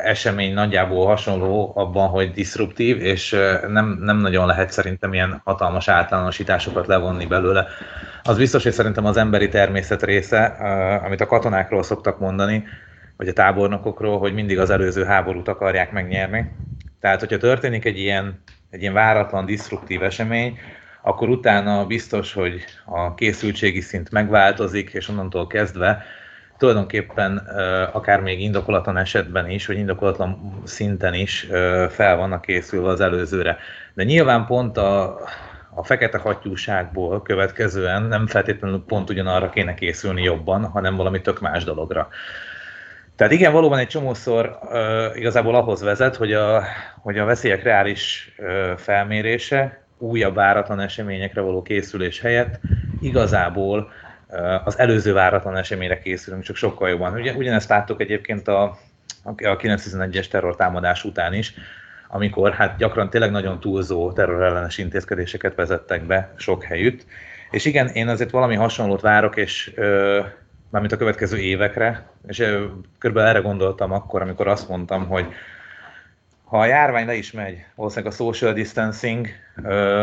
esemény 0.04 0.54
nagyjából 0.54 1.06
hasonló 1.06 1.72
abban, 1.76 2.08
hogy 2.08 2.32
disruptív, 2.32 3.02
és 3.02 3.38
nem, 3.68 3.98
nem 4.00 4.18
nagyon 4.18 4.48
lehet 4.48 4.72
szerintem 4.72 5.14
ilyen 5.14 5.42
hatalmas 5.44 5.88
általánosításokat 5.88 6.88
levonni 6.88 7.26
belőle. 7.26 7.68
Az 8.24 8.38
biztos, 8.38 8.64
hogy 8.64 8.72
szerintem 8.72 9.06
az 9.06 9.18
emberi 9.18 9.48
természet 9.48 10.04
része, 10.04 10.46
amit 11.06 11.22
a 11.22 11.26
katonákról 11.26 11.84
szoktak 11.84 12.20
mondani, 12.20 12.64
vagy 13.18 13.28
a 13.28 13.34
tábornokokról, 13.34 14.20
hogy 14.20 14.34
mindig 14.34 14.60
az 14.60 14.70
előző 14.70 15.04
háborút 15.04 15.48
akarják 15.48 15.92
megnyerni. 15.92 16.52
Tehát, 17.00 17.20
hogyha 17.20 17.38
történik 17.38 17.86
egy 17.86 18.00
ilyen, 18.00 18.42
egy 18.70 18.82
ilyen 18.82 18.94
váratlan, 18.94 19.46
disztruktív 19.46 20.04
esemény, 20.04 20.58
akkor 21.02 21.30
utána 21.30 21.86
biztos, 21.86 22.34
hogy 22.34 22.66
a 22.86 23.14
készültségi 23.14 23.82
szint 23.82 24.12
megváltozik, 24.12 24.90
és 24.90 25.10
onnantól 25.10 25.48
kezdve 25.48 26.04
tulajdonképpen 26.58 27.38
akár 27.92 28.20
még 28.20 28.42
indokolatlan 28.42 28.98
esetben 28.98 29.50
is, 29.50 29.68
vagy 29.68 29.78
indokolatlan 29.78 30.62
szinten 30.64 31.14
is 31.14 31.48
fel 31.90 32.18
vannak 32.18 32.42
készülve 32.42 32.90
az 32.90 33.02
előzőre. 33.02 33.58
De 33.94 34.04
nyilván 34.04 34.46
pont 34.46 34.78
a, 34.78 35.20
a 35.74 35.84
fekete 35.84 36.18
hattyúságból 36.18 37.22
következően 37.22 38.04
nem 38.04 38.28
feltétlenül 38.28 38.84
pont 38.88 39.10
ugyanarra 39.10 39.50
kéne 39.50 39.74
készülni 39.74 40.24
jobban, 40.24 40.66
hanem 40.66 40.96
valami 40.96 41.22
tök 41.22 41.40
más 41.40 41.64
dologra. 41.64 42.08
Tehát 43.16 43.34
igen, 43.34 43.52
valóban 43.52 43.80
egy 43.80 43.88
csomószor 43.88 44.60
uh, 44.62 45.18
igazából 45.18 45.56
ahhoz 45.56 45.82
vezet, 45.82 46.16
hogy 46.16 46.34
a, 46.34 46.64
hogy 47.02 47.18
a 47.18 47.26
veszélyek 47.26 47.64
reális 47.64 48.34
uh, 48.38 48.78
felmérése 48.78 49.81
újabb 50.02 50.36
váratlan 50.36 50.80
eseményekre 50.80 51.42
való 51.42 51.62
készülés 51.62 52.20
helyett 52.20 52.60
igazából 53.02 53.92
az 54.64 54.80
előző 54.80 55.14
váratlan 55.14 55.58
eseményre 55.58 56.00
készülünk, 56.00 56.44
csak 56.44 56.56
sokkal 56.56 56.90
jobban. 56.90 57.14
Ugye, 57.14 57.34
ugyanezt 57.34 57.70
láttuk 57.70 58.02
egyébként 58.02 58.48
a, 58.48 58.64
a 59.24 59.34
911-es 59.34 60.28
terrortámadás 60.28 61.04
után 61.04 61.34
is, 61.34 61.54
amikor 62.08 62.54
hát 62.54 62.78
gyakran 62.78 63.10
tényleg 63.10 63.32
nagyon 63.32 63.60
túlzó 63.60 64.12
terrorellenes 64.12 64.78
intézkedéseket 64.78 65.56
vezettek 65.56 66.04
be 66.04 66.34
sok 66.36 66.64
helyütt. 66.64 67.06
És 67.52 67.66
igen, 67.66 67.88
én 67.88 68.08
azért 68.08 68.32
valami 68.32 68.56
hasonlót 68.56 69.02
várok, 69.02 69.38
és 69.38 69.74
mármint 70.70 70.94
a 70.94 70.98
következő 70.98 71.38
évekre, 71.38 72.10
és 72.28 72.38
körülbelül 72.98 73.30
erre 73.30 73.40
gondoltam 73.40 73.92
akkor, 73.92 74.22
amikor 74.22 74.48
azt 74.48 74.70
mondtam, 74.70 75.08
hogy 75.08 75.26
ha 76.52 76.60
a 76.60 76.66
járvány 76.66 77.06
le 77.06 77.14
is 77.14 77.32
megy, 77.32 77.66
valószínűleg 77.76 78.14
a 78.14 78.16
social 78.16 78.54
distancing 78.54 79.28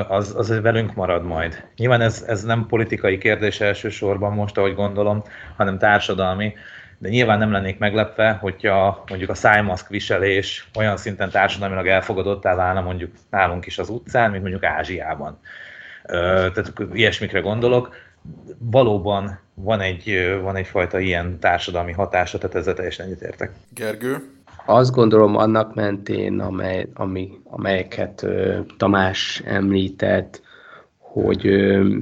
az, 0.08 0.34
az 0.36 0.60
velünk 0.60 0.94
marad 0.94 1.24
majd. 1.24 1.64
Nyilván 1.76 2.00
ez, 2.00 2.24
ez 2.26 2.42
nem 2.42 2.66
politikai 2.66 3.18
kérdés 3.18 3.60
elsősorban 3.60 4.32
most, 4.32 4.58
ahogy 4.58 4.74
gondolom, 4.74 5.22
hanem 5.56 5.78
társadalmi, 5.78 6.54
de 6.98 7.08
nyilván 7.08 7.38
nem 7.38 7.52
lennék 7.52 7.78
meglepve, 7.78 8.32
hogyha 8.32 9.04
mondjuk 9.08 9.30
a 9.30 9.34
szájmaszk 9.34 9.88
viselés 9.88 10.68
olyan 10.78 10.96
szinten 10.96 11.30
társadalmilag 11.30 11.86
elfogadottá 11.86 12.54
válna 12.54 12.80
mondjuk 12.80 13.12
nálunk 13.30 13.66
is 13.66 13.78
az 13.78 13.88
utcán, 13.88 14.30
mint 14.30 14.42
mondjuk 14.42 14.64
Ázsiában. 14.64 15.40
Tehát 16.02 16.72
ilyesmikre 16.92 17.40
gondolok 17.40 17.96
valóban 18.58 19.38
van, 19.54 19.80
egy, 19.80 20.36
van 20.42 20.56
egyfajta 20.56 20.98
ilyen 20.98 21.38
társadalmi 21.38 21.92
hatása, 21.92 22.38
tehát 22.38 22.56
ezzel 22.56 22.74
teljesen 22.74 23.06
egyetértek. 23.06 23.50
Gergő? 23.74 24.37
Azt 24.70 24.92
gondolom 24.92 25.36
annak 25.36 25.74
mentén, 25.74 26.40
amely, 26.40 26.88
ami, 26.94 27.30
amelyeket 27.44 28.22
ö, 28.22 28.58
Tamás 28.76 29.42
említett, 29.44 30.42
hogy 30.98 31.46
ö, 31.46 31.94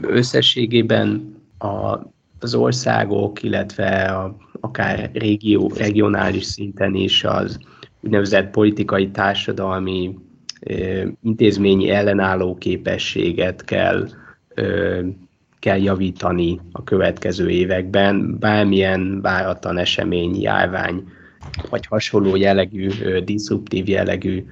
összességében 0.00 1.34
a, 1.58 1.98
az 2.40 2.54
országok, 2.54 3.42
illetve 3.42 4.04
a, 4.04 4.36
akár 4.60 5.10
régió, 5.12 5.72
regionális 5.76 6.44
szinten 6.44 6.94
is 6.94 7.24
az 7.24 7.58
úgynevezett 8.00 8.50
politikai, 8.50 9.10
társadalmi, 9.10 10.18
ö, 10.60 11.06
intézményi 11.22 11.90
ellenálló 11.90 12.54
képességet 12.54 13.64
kell 13.64 14.08
ö, 14.54 15.00
kell 15.58 15.82
javítani 15.82 16.60
a 16.72 16.84
következő 16.84 17.48
években. 17.48 18.38
Bármilyen 18.38 19.20
váratlan 19.20 19.78
esemény, 19.78 20.40
járvány 20.40 21.04
vagy 21.70 21.86
hasonló 21.86 22.36
jellegű, 22.36 22.88
diszruptív 23.24 23.88
jellegű 23.88 24.44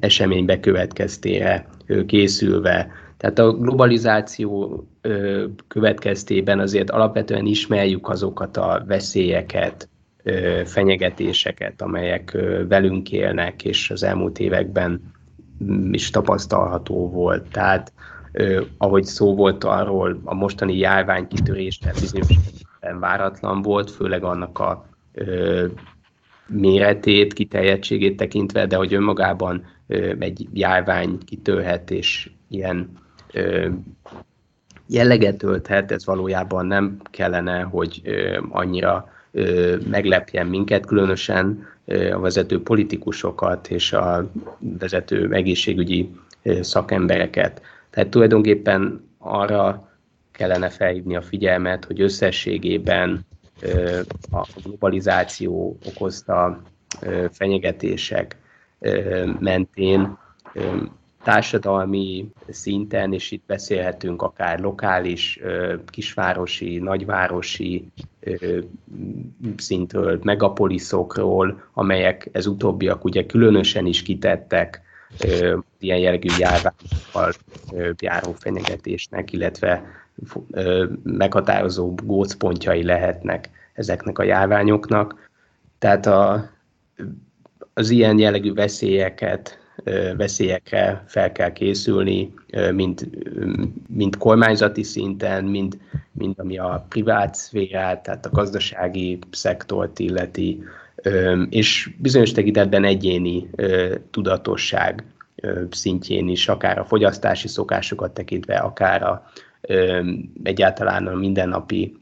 eseménybe 0.00 0.60
következtére 0.60 1.66
készülve. 2.06 2.90
Tehát 3.16 3.38
a 3.38 3.52
globalizáció 3.52 4.84
következtében 5.68 6.58
azért 6.58 6.90
alapvetően 6.90 7.46
ismerjük 7.46 8.08
azokat 8.08 8.56
a 8.56 8.84
veszélyeket, 8.86 9.88
fenyegetéseket, 10.64 11.82
amelyek 11.82 12.38
velünk 12.68 13.12
élnek, 13.12 13.64
és 13.64 13.90
az 13.90 14.02
elmúlt 14.02 14.38
években 14.38 15.12
mm, 15.64 15.92
is 15.92 16.10
tapasztalható 16.10 17.10
volt. 17.10 17.48
Tehát 17.50 17.92
ahogy 18.78 19.04
szó 19.04 19.34
volt 19.34 19.64
arról, 19.64 20.20
a 20.24 20.34
mostani 20.34 20.78
járvány 20.78 21.28
kitörése 21.28 21.92
bizonyos 22.00 22.28
váratlan 23.00 23.62
volt, 23.62 23.90
főleg 23.90 24.24
annak 24.24 24.58
a 24.58 24.89
méretét, 26.46 27.32
kiteljettségét 27.32 28.16
tekintve, 28.16 28.66
de 28.66 28.76
hogy 28.76 28.94
önmagában 28.94 29.66
egy 30.18 30.46
járvány 30.52 31.18
kitörhet 31.24 31.90
és 31.90 32.30
ilyen 32.48 32.90
jelleget 34.86 35.42
ölthet, 35.42 35.90
ez 35.92 36.06
valójában 36.06 36.66
nem 36.66 37.00
kellene, 37.10 37.62
hogy 37.62 38.02
annyira 38.48 39.08
meglepjen 39.90 40.46
minket, 40.46 40.86
különösen 40.86 41.66
a 42.12 42.18
vezető 42.18 42.62
politikusokat 42.62 43.68
és 43.68 43.92
a 43.92 44.30
vezető 44.58 45.32
egészségügyi 45.32 46.10
szakembereket. 46.60 47.62
Tehát 47.90 48.08
tulajdonképpen 48.08 49.08
arra 49.18 49.88
kellene 50.32 50.68
felhívni 50.68 51.16
a 51.16 51.22
figyelmet, 51.22 51.84
hogy 51.84 52.00
összességében 52.00 53.26
a 54.30 54.46
globalizáció 54.62 55.78
okozta 55.86 56.62
fenyegetések 57.30 58.36
mentén 59.38 60.18
társadalmi 61.22 62.28
szinten, 62.48 63.12
és 63.12 63.30
itt 63.30 63.42
beszélhetünk 63.46 64.22
akár 64.22 64.60
lokális, 64.60 65.40
kisvárosi, 65.86 66.78
nagyvárosi 66.78 67.86
szintről, 69.56 70.20
megapoliszokról, 70.22 71.62
amelyek 71.72 72.28
ez 72.32 72.46
utóbbiak 72.46 73.04
ugye 73.04 73.26
különösen 73.26 73.86
is 73.86 74.02
kitettek 74.02 74.82
ilyen 75.78 75.98
jellegű 75.98 76.28
járványokkal 76.38 77.32
járó 77.98 78.32
fenyegetésnek, 78.32 79.32
illetve 79.32 79.82
meghatározó 81.02 81.94
gócpontjai 82.04 82.84
lehetnek 82.84 83.50
ezeknek 83.72 84.18
a 84.18 84.22
járványoknak. 84.22 85.28
Tehát 85.78 86.06
a, 86.06 86.50
az 87.74 87.90
ilyen 87.90 88.18
jellegű 88.18 88.52
veszélyeket, 88.52 89.58
veszélyekre 90.16 91.04
fel 91.06 91.32
kell 91.32 91.52
készülni, 91.52 92.34
mind, 92.72 93.08
mind 93.88 94.16
kormányzati 94.16 94.82
szinten, 94.82 95.44
mind, 95.44 95.78
mind 96.12 96.34
ami 96.38 96.58
a 96.58 96.86
privát 96.88 97.34
szférát, 97.34 98.02
tehát 98.02 98.26
a 98.26 98.30
gazdasági 98.30 99.18
szektort 99.30 99.98
illeti, 99.98 100.62
és 101.48 101.90
bizonyos 101.98 102.32
tekintetben 102.32 102.84
egyéni 102.84 103.50
tudatosság 104.10 105.04
szintjén 105.70 106.28
is, 106.28 106.48
akár 106.48 106.78
a 106.78 106.84
fogyasztási 106.84 107.48
szokásokat 107.48 108.14
tekintve, 108.14 108.56
akár 108.56 109.02
a, 109.02 109.30
egyáltalán 110.42 111.06
a 111.06 111.14
mindennapi 111.14 111.96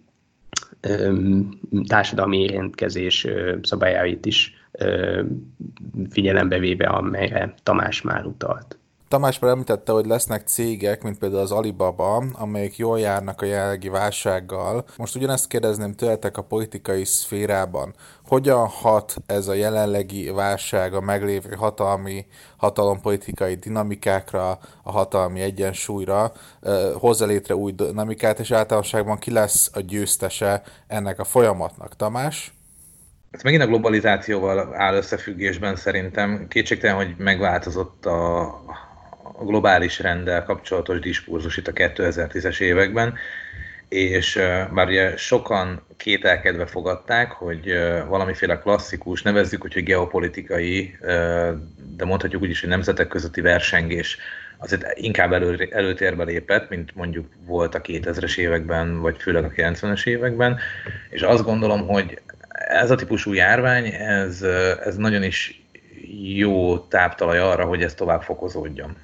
társadalmi 1.87 2.39
érintkezés 2.39 3.27
szabályait 3.63 4.27
is 4.27 4.53
figyelembe 6.11 6.59
véve, 6.59 6.87
amelyre 6.87 7.55
Tamás 7.63 8.03
már 8.03 8.27
utalt. 8.27 8.78
Tamás 9.09 9.39
már 9.39 9.51
említette, 9.51 9.93
hogy 9.93 10.07
lesznek 10.07 10.47
cégek, 10.47 11.03
mint 11.03 11.19
például 11.19 11.43
az 11.43 11.53
Alibaba, 11.53 12.17
amelyek 12.33 12.77
jól 12.77 13.01
járnak 13.01 13.43
a 13.43 13.45
jelenlegi 13.45 13.89
válsággal. 13.89 14.85
Most 14.97 15.17
ugyanezt 15.17 15.49
kérdezném 15.49 15.95
tőletek 15.95 16.37
a 16.37 16.43
politikai 16.43 17.05
szférában. 17.05 17.95
Hogyan 18.27 18.67
hat 18.67 19.17
ez 19.27 19.49
a 19.49 19.55
jelenlegi 19.55 20.31
válság 20.31 20.95
a 20.95 21.01
meglévő 21.01 21.55
hatalmi, 21.55 22.27
hatalompolitikai 22.57 23.55
dinamikákra, 23.55 24.59
a 24.83 24.93
hatalmi 24.93 25.41
egyensúlyra, 25.41 26.33
hozza 26.95 27.27
létre 27.27 27.55
új 27.55 27.73
dinamikát, 27.73 28.39
és 28.39 28.51
általánosságban 28.51 29.19
ki 29.19 29.31
lesz 29.31 29.71
a 29.73 29.81
győztese 29.81 30.63
ennek 30.87 31.19
a 31.19 31.25
folyamatnak? 31.25 31.97
Tamás? 31.97 32.53
Ez 33.31 33.43
megint 33.43 33.63
a 33.63 33.67
globalizációval 33.67 34.75
áll 34.75 34.95
összefüggésben 34.95 35.77
szerintem. 35.77 36.47
Kétségtelen, 36.49 36.97
hogy 36.97 37.15
megváltozott 37.19 38.07
a, 38.07 38.45
a 39.39 39.45
globális 39.45 39.99
renddel 39.99 40.45
kapcsolatos 40.45 40.99
diskurzus 40.99 41.57
itt 41.57 41.69
a 41.69 41.73
2010-es 41.73 42.61
években, 42.61 43.15
és 43.89 44.41
már 44.71 44.87
ugye 44.87 45.17
sokan 45.17 45.87
kételkedve 45.97 46.67
fogadták, 46.67 47.31
hogy 47.31 47.73
valamiféle 48.09 48.59
klasszikus, 48.59 49.23
nevezzük 49.23 49.65
úgy, 49.65 49.73
hogy 49.73 49.83
geopolitikai, 49.83 50.97
de 51.97 52.05
mondhatjuk 52.05 52.43
úgy 52.43 52.51
is, 52.51 52.61
hogy 52.61 52.69
nemzetek 52.69 53.09
közötti 53.09 53.41
versengés 53.41 54.19
azért 54.57 54.99
inkább 54.99 55.33
elő, 55.33 55.69
előtérbe 55.71 56.25
lépett, 56.25 56.69
mint 56.69 56.95
mondjuk 56.95 57.27
volt 57.47 57.75
a 57.75 57.81
2000-es 57.81 58.39
években, 58.39 59.01
vagy 59.01 59.17
főleg 59.19 59.45
a 59.45 59.49
90-es 59.49 60.07
években, 60.07 60.59
és 61.11 61.23
azt 61.23 61.45
gondolom, 61.45 61.87
hogy 61.87 62.21
ez 62.69 62.91
a 62.91 62.95
típusú 62.95 63.33
járvány, 63.33 63.87
ez, 63.87 64.43
ez 64.85 64.97
nagyon 64.97 65.23
is 65.23 65.63
jó 66.35 66.79
táptalaj 66.79 67.39
arra, 67.39 67.65
hogy 67.65 67.83
ez 67.83 67.95
tovább 67.95 68.23
fokozódjon. 68.23 68.97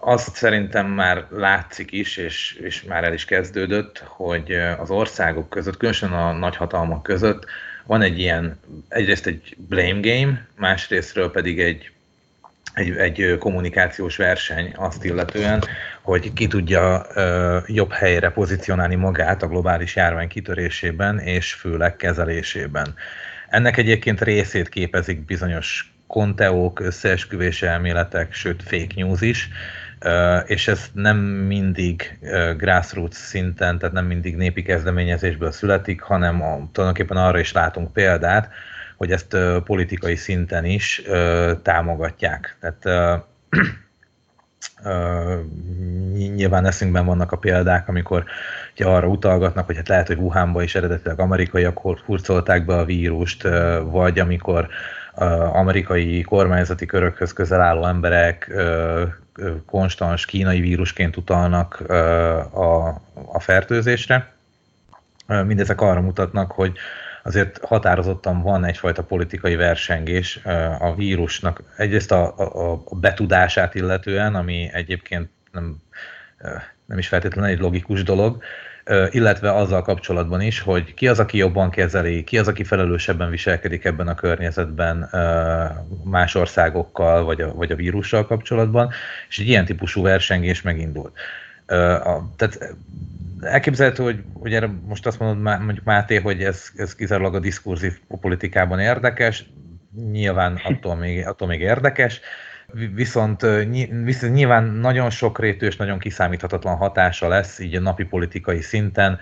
Azt 0.00 0.34
szerintem 0.34 0.86
már 0.86 1.26
látszik 1.30 1.92
is, 1.92 2.16
és, 2.16 2.58
és 2.60 2.82
már 2.82 3.04
el 3.04 3.12
is 3.12 3.24
kezdődött, 3.24 3.98
hogy 4.06 4.52
az 4.78 4.90
országok 4.90 5.48
között, 5.48 5.76
különösen 5.76 6.12
a 6.12 6.32
nagyhatalmak 6.32 7.02
között 7.02 7.46
van 7.90 8.02
egy 8.02 8.18
ilyen, 8.18 8.60
egyrészt 8.88 9.26
egy 9.26 9.56
blame 9.56 10.00
game, 10.00 10.46
másrésztről 10.56 11.30
pedig 11.30 11.60
egy, 11.60 11.90
egy, 12.74 12.90
egy 12.90 13.36
kommunikációs 13.38 14.16
verseny 14.16 14.72
azt 14.76 15.04
illetően, 15.04 15.62
hogy 16.00 16.32
ki 16.32 16.46
tudja 16.46 17.06
ö, 17.14 17.58
jobb 17.66 17.92
helyre 17.92 18.30
pozícionálni 18.30 18.94
magát 18.94 19.42
a 19.42 19.48
globális 19.48 19.96
járvány 19.96 20.28
kitörésében 20.28 21.18
és 21.18 21.52
főleg 21.52 21.96
kezelésében. 21.96 22.94
Ennek 23.48 23.76
egyébként 23.76 24.20
részét 24.20 24.68
képezik 24.68 25.24
bizonyos 25.24 25.92
konteók, 26.10 26.80
összeesküvés 26.80 27.62
elméletek, 27.62 28.32
sőt 28.32 28.62
fake 28.62 28.94
news 28.94 29.20
is, 29.20 29.48
és 30.46 30.68
ez 30.68 30.90
nem 30.92 31.16
mindig 31.18 32.18
grassroots 32.56 33.14
szinten, 33.14 33.78
tehát 33.78 33.94
nem 33.94 34.06
mindig 34.06 34.36
népi 34.36 34.62
kezdeményezésből 34.62 35.52
születik, 35.52 36.00
hanem 36.00 36.42
a, 36.42 36.68
tulajdonképpen 36.72 37.16
arra 37.16 37.38
is 37.38 37.52
látunk 37.52 37.92
példát, 37.92 38.48
hogy 38.96 39.12
ezt 39.12 39.36
politikai 39.64 40.16
szinten 40.16 40.64
is 40.64 41.02
támogatják. 41.62 42.56
Tehát 42.60 43.14
nyilván 46.34 46.66
eszünkben 46.66 47.06
vannak 47.06 47.32
a 47.32 47.36
példák, 47.36 47.88
amikor 47.88 48.24
ugye 48.72 48.84
arra 48.84 49.06
utalgatnak, 49.06 49.66
hogy 49.66 49.76
hát 49.76 49.88
lehet, 49.88 50.06
hogy 50.06 50.18
Wuhanba 50.18 50.62
is 50.62 50.74
eredetileg 50.74 51.20
amerikaiak 51.20 51.78
hurcolták 51.78 52.64
be 52.64 52.74
a 52.74 52.84
vírust, 52.84 53.48
vagy 53.84 54.18
amikor 54.18 54.68
amerikai 55.52 56.22
kormányzati 56.22 56.86
körökhöz 56.86 57.32
közel 57.32 57.60
álló 57.60 57.86
emberek 57.86 58.52
konstans 59.66 60.24
kínai 60.24 60.60
vírusként 60.60 61.16
utalnak 61.16 61.80
a, 62.54 62.86
a 63.32 63.40
fertőzésre. 63.40 64.32
Mindezek 65.26 65.80
arra 65.80 66.00
mutatnak, 66.00 66.52
hogy 66.52 66.76
azért 67.22 67.58
határozottan 67.64 68.42
van 68.42 68.64
egyfajta 68.64 69.02
politikai 69.02 69.56
versengés 69.56 70.40
a 70.78 70.94
vírusnak. 70.94 71.62
Egyrészt 71.76 72.12
a, 72.12 72.38
a, 72.38 72.72
a 72.84 72.94
betudását 72.94 73.74
illetően, 73.74 74.34
ami 74.34 74.70
egyébként 74.72 75.30
nem 75.52 75.76
nem 76.90 76.98
is 76.98 77.08
feltétlenül 77.08 77.50
egy 77.50 77.58
logikus 77.58 78.02
dolog, 78.02 78.42
illetve 79.10 79.54
azzal 79.54 79.82
kapcsolatban 79.82 80.40
is, 80.40 80.60
hogy 80.60 80.94
ki 80.94 81.08
az, 81.08 81.18
aki 81.18 81.36
jobban 81.36 81.70
kezeli, 81.70 82.24
ki 82.24 82.38
az, 82.38 82.48
aki 82.48 82.64
felelősebben 82.64 83.30
viselkedik 83.30 83.84
ebben 83.84 84.08
a 84.08 84.14
környezetben 84.14 85.10
más 86.04 86.34
országokkal, 86.34 87.24
vagy 87.24 87.40
a, 87.40 87.54
vagy 87.54 87.72
a 87.72 87.76
vírussal 87.76 88.26
kapcsolatban, 88.26 88.90
és 89.28 89.38
egy 89.38 89.48
ilyen 89.48 89.64
típusú 89.64 90.02
versengés 90.02 90.62
megindult. 90.62 91.18
Tehát 92.36 92.74
elképzelhető, 93.40 94.02
hogy, 94.02 94.22
hogy 94.32 94.54
erre 94.54 94.70
most 94.86 95.06
azt 95.06 95.18
mondod 95.18 95.60
mondjuk 95.60 95.84
Máté, 95.84 96.16
hogy 96.16 96.42
ez, 96.42 96.64
ez 96.76 96.94
kizárólag 96.94 97.34
a 97.34 97.40
diskurzív 97.40 97.98
politikában 98.20 98.78
érdekes, 98.78 99.44
nyilván 100.10 100.60
attól 100.64 100.96
még, 100.96 101.26
attól 101.26 101.48
még 101.48 101.60
érdekes, 101.60 102.20
viszont, 102.94 103.46
viszont 104.04 104.32
nyilván 104.32 104.64
nagyon 104.64 105.10
sokrétű 105.10 105.66
és 105.66 105.76
nagyon 105.76 105.98
kiszámíthatatlan 105.98 106.76
hatása 106.76 107.28
lesz 107.28 107.58
így 107.58 107.74
a 107.74 107.80
napi 107.80 108.04
politikai 108.04 108.60
szinten. 108.60 109.18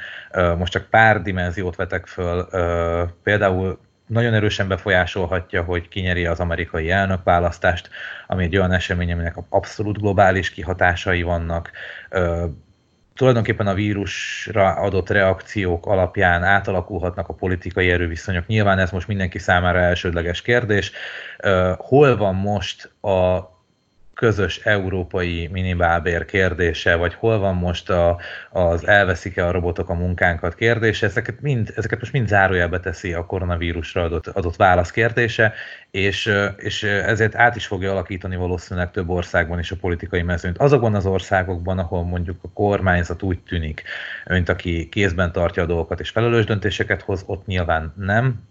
Most 0.58 0.72
csak 0.72 0.90
pár 0.90 1.22
dimenziót 1.22 1.76
vetek 1.76 2.06
föl, 2.06 2.48
például 3.22 3.78
nagyon 4.06 4.34
erősen 4.34 4.68
befolyásolhatja, 4.68 5.62
hogy 5.62 5.88
kinyeri 5.88 6.26
az 6.26 6.40
amerikai 6.40 6.90
elnökválasztást, 6.90 7.90
ami 8.26 8.44
egy 8.44 8.56
olyan 8.56 8.72
esemény, 8.72 9.12
aminek 9.12 9.36
abszolút 9.48 10.00
globális 10.00 10.50
kihatásai 10.50 11.22
vannak 11.22 11.70
tulajdonképpen 13.18 13.66
a 13.66 13.74
vírusra 13.74 14.74
adott 14.74 15.08
reakciók 15.08 15.86
alapján 15.86 16.42
átalakulhatnak 16.42 17.28
a 17.28 17.32
politikai 17.32 17.90
erőviszonyok. 17.90 18.46
Nyilván 18.46 18.78
ez 18.78 18.90
most 18.90 19.08
mindenki 19.08 19.38
számára 19.38 19.78
elsődleges 19.78 20.42
kérdés. 20.42 20.92
Hol 21.76 22.16
van 22.16 22.34
most 22.34 22.90
a 23.00 23.38
közös 24.18 24.58
európai 24.58 25.48
minimálbér 25.52 26.24
kérdése, 26.24 26.94
vagy 26.94 27.14
hol 27.14 27.38
van 27.38 27.54
most 27.54 27.90
a, 27.90 28.18
az 28.50 28.86
elveszik-e 28.86 29.46
a 29.46 29.50
robotok 29.50 29.88
a 29.88 29.94
munkánkat 29.94 30.54
kérdése, 30.54 31.06
ezeket, 31.06 31.40
mind, 31.40 31.72
ezeket 31.76 31.98
most 32.00 32.12
mind 32.12 32.28
zárójelbe 32.28 32.80
teszi 32.80 33.12
a 33.12 33.26
koronavírusra 33.26 34.02
adott, 34.02 34.26
adott 34.26 34.56
válasz 34.56 34.90
kérdése, 34.90 35.52
és, 35.90 36.32
és 36.56 36.82
ezért 36.82 37.34
át 37.34 37.56
is 37.56 37.66
fogja 37.66 37.90
alakítani 37.90 38.36
valószínűleg 38.36 38.90
több 38.90 39.08
országban 39.08 39.58
is 39.58 39.70
a 39.70 39.76
politikai 39.76 40.22
mezőnyt. 40.22 40.58
Azokban 40.58 40.94
az 40.94 41.06
országokban, 41.06 41.78
ahol 41.78 42.04
mondjuk 42.04 42.36
a 42.42 42.50
kormányzat 42.52 43.22
úgy 43.22 43.38
tűnik, 43.38 43.82
mint 44.24 44.48
aki 44.48 44.88
kézben 44.88 45.32
tartja 45.32 45.62
a 45.62 45.66
dolgokat 45.66 46.00
és 46.00 46.10
felelős 46.10 46.44
döntéseket 46.44 47.02
hoz, 47.02 47.22
ott 47.26 47.46
nyilván 47.46 47.92
nem, 47.96 48.48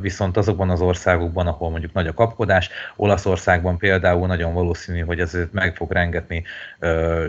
viszont 0.00 0.36
azokban 0.36 0.70
az 0.70 0.80
országokban, 0.80 1.46
ahol 1.46 1.70
mondjuk 1.70 1.92
nagy 1.92 2.06
a 2.06 2.14
kapkodás, 2.14 2.70
Olaszországban 2.96 3.78
például 3.78 4.26
nagyon 4.26 4.54
valószínű, 4.54 5.01
hogy 5.02 5.20
ezért 5.20 5.52
meg 5.52 5.76
fog 5.76 5.92
rengetni 5.92 6.44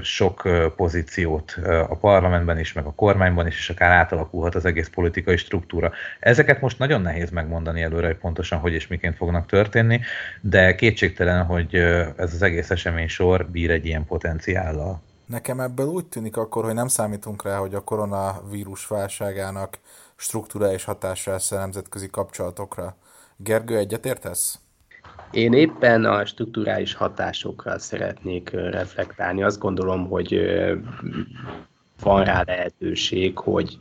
sok 0.02 0.50
pozíciót 0.76 1.58
a 1.90 1.96
parlamentben 1.96 2.60
is, 2.60 2.74
meg 2.74 2.86
a 2.86 2.94
kormányban 2.94 3.48
is, 3.48 3.58
és 3.58 3.70
akár 3.70 3.92
átalakulhat 3.92 4.56
az 4.56 4.66
egész 4.66 4.90
politikai 4.90 5.38
struktúra. 5.38 5.92
Ezeket 6.20 6.62
most 6.62 6.80
nagyon 6.80 7.02
nehéz 7.02 7.30
megmondani 7.30 7.82
előre, 7.82 8.08
hogy 8.08 8.18
pontosan 8.18 8.60
hogy 8.60 8.74
és 8.74 8.88
miként 8.88 9.16
fognak 9.16 9.46
történni, 9.46 10.02
de 10.42 10.76
kétségtelen, 10.76 11.46
hogy 11.46 11.76
ez 12.16 12.34
az 12.34 12.42
egész 12.42 12.70
esemény 12.70 13.08
sor 13.08 13.46
bír 13.46 13.72
egy 13.72 13.86
ilyen 13.86 14.06
potenciállal. 14.06 15.02
Nekem 15.26 15.60
ebből 15.60 15.86
úgy 15.86 16.06
tűnik 16.06 16.38
akkor, 16.38 16.64
hogy 16.64 16.74
nem 16.74 16.88
számítunk 16.88 17.44
rá, 17.44 17.58
hogy 17.58 17.76
a 17.76 17.84
koronavírus 17.84 18.88
válságának 18.88 19.80
struktúra 20.16 20.72
és 20.72 20.84
hatása 20.84 21.32
lesz 21.32 21.52
a 21.52 21.58
nemzetközi 21.58 22.10
kapcsolatokra. 22.10 22.96
Gergő, 23.38 23.78
egyetértesz? 23.78 24.60
Én 25.34 25.54
éppen 25.54 26.06
a 26.06 26.26
strukturális 26.26 26.94
hatásokra 26.94 27.80
szeretnék 27.80 28.50
reflektálni. 28.50 29.44
Azt 29.44 29.60
gondolom, 29.60 30.08
hogy 30.08 30.42
van 32.04 32.24
rá 32.24 32.44
lehetőség, 32.46 33.38
hogy 33.38 33.78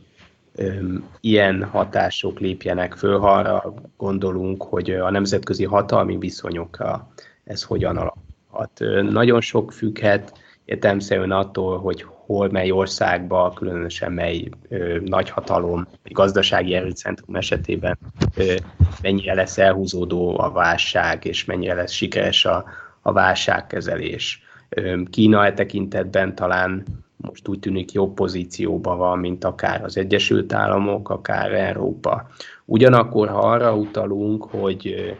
ilyen 1.19 1.63
hatások 1.63 2.39
lépjenek 2.39 2.93
föl, 2.93 3.19
ha 3.19 3.31
arra 3.31 3.73
gondolunk, 3.97 4.63
hogy 4.63 4.91
a 4.91 5.09
nemzetközi 5.09 5.65
hatalmi 5.65 6.17
viszonyokra 6.17 7.11
ez 7.43 7.63
hogyan 7.63 7.97
alakulhat. 7.97 8.79
Nagyon 9.11 9.41
sok 9.41 9.71
függhet 9.71 10.37
értelemszerűen 10.65 11.31
attól, 11.31 11.79
hogy 11.79 12.05
hol, 12.33 12.49
mely 12.51 12.71
országba, 12.71 13.53
különösen 13.55 14.11
mely 14.11 14.49
ö, 14.69 14.97
nagyhatalom, 15.05 15.87
gazdasági 16.03 16.73
erőcentrum 16.73 17.35
esetében 17.35 17.97
ö, 18.35 18.55
mennyire 19.01 19.33
lesz 19.33 19.57
elhúzódó 19.57 20.39
a 20.39 20.51
válság, 20.51 21.25
és 21.25 21.45
mennyire 21.45 21.73
lesz 21.73 21.91
sikeres 21.91 22.45
a, 22.45 22.65
a 23.01 23.11
válságkezelés. 23.11 24.41
Ö, 24.69 25.01
Kína 25.09 25.45
e 25.45 25.53
tekintetben 25.53 26.35
talán 26.35 26.83
most 27.17 27.47
úgy 27.47 27.59
tűnik 27.59 27.91
jobb 27.91 28.13
pozícióban 28.13 28.97
van, 28.97 29.19
mint 29.19 29.43
akár 29.43 29.83
az 29.83 29.97
Egyesült 29.97 30.53
Államok, 30.53 31.09
akár 31.09 31.53
Európa. 31.53 32.27
Ugyanakkor, 32.65 33.29
ha 33.29 33.39
arra 33.39 33.75
utalunk, 33.75 34.43
hogy 34.43 35.15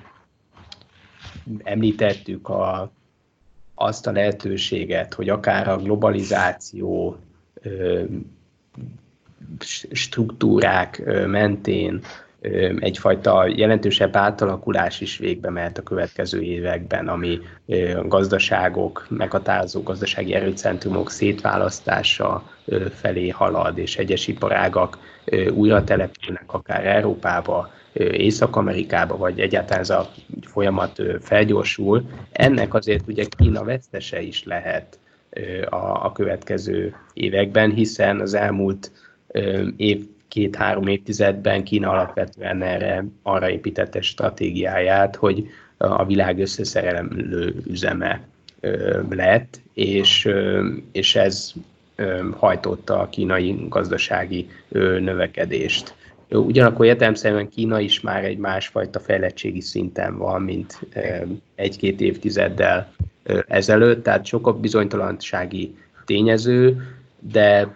említettük 1.63 2.49
a, 2.49 2.91
azt 3.75 4.07
a 4.07 4.11
lehetőséget, 4.11 5.13
hogy 5.13 5.29
akár 5.29 5.67
a 5.67 5.77
globalizáció 5.77 7.17
struktúrák 9.91 11.01
mentén 11.27 12.01
egyfajta 12.79 13.45
jelentősebb 13.55 14.15
átalakulás 14.15 15.01
is 15.01 15.17
végbe 15.17 15.49
mehet 15.49 15.77
a 15.77 15.81
következő 15.83 16.41
években, 16.41 17.07
ami 17.07 17.39
gazdaságok, 18.05 19.05
meghatározó 19.09 19.81
gazdasági 19.83 20.33
erőcentrumok 20.33 21.09
szétválasztása 21.11 22.43
felé 22.93 23.29
halad, 23.29 23.77
és 23.77 23.97
egyes 23.97 24.27
iparágak 24.27 24.97
újra 25.53 25.83
települnek 25.83 26.53
akár 26.53 26.85
Európába, 26.85 27.71
Észak-Amerikába, 27.93 29.17
vagy 29.17 29.39
egyáltalán 29.39 29.81
ez 29.81 29.89
a 29.89 30.11
folyamat 30.41 31.01
felgyorsul. 31.21 32.09
Ennek 32.31 32.73
azért 32.73 33.07
ugye 33.07 33.25
Kína 33.37 33.63
vesztese 33.63 34.21
is 34.21 34.43
lehet 34.43 34.99
a, 35.69 36.11
következő 36.11 36.95
években, 37.13 37.71
hiszen 37.71 38.19
az 38.19 38.33
elmúlt 38.33 38.91
év 39.77 40.05
két-három 40.27 40.87
évtizedben 40.87 41.63
Kína 41.63 41.89
alapvetően 41.89 42.61
erre 42.61 43.05
arra 43.21 43.49
építette 43.49 44.01
stratégiáját, 44.01 45.15
hogy 45.15 45.47
a 45.77 46.05
világ 46.05 46.39
összeszerelő 46.39 47.55
üzeme 47.67 48.21
lett, 49.09 49.61
és, 49.73 50.29
és 50.91 51.15
ez 51.15 51.53
hajtotta 52.37 52.99
a 52.99 53.09
kínai 53.09 53.65
gazdasági 53.69 54.49
növekedést. 54.99 55.95
Ugyanakkor 56.33 56.85
értelemszerűen 56.85 57.49
Kína 57.49 57.79
is 57.79 58.01
már 58.01 58.25
egy 58.25 58.37
másfajta 58.37 58.99
fejlettségi 58.99 59.61
szinten 59.61 60.17
van, 60.17 60.41
mint 60.41 60.79
egy-két 61.55 62.01
évtizeddel 62.01 62.91
ezelőtt, 63.47 64.03
tehát 64.03 64.25
sokkal 64.25 64.53
bizonytalansági 64.53 65.75
tényező, 66.05 66.81
de 67.19 67.75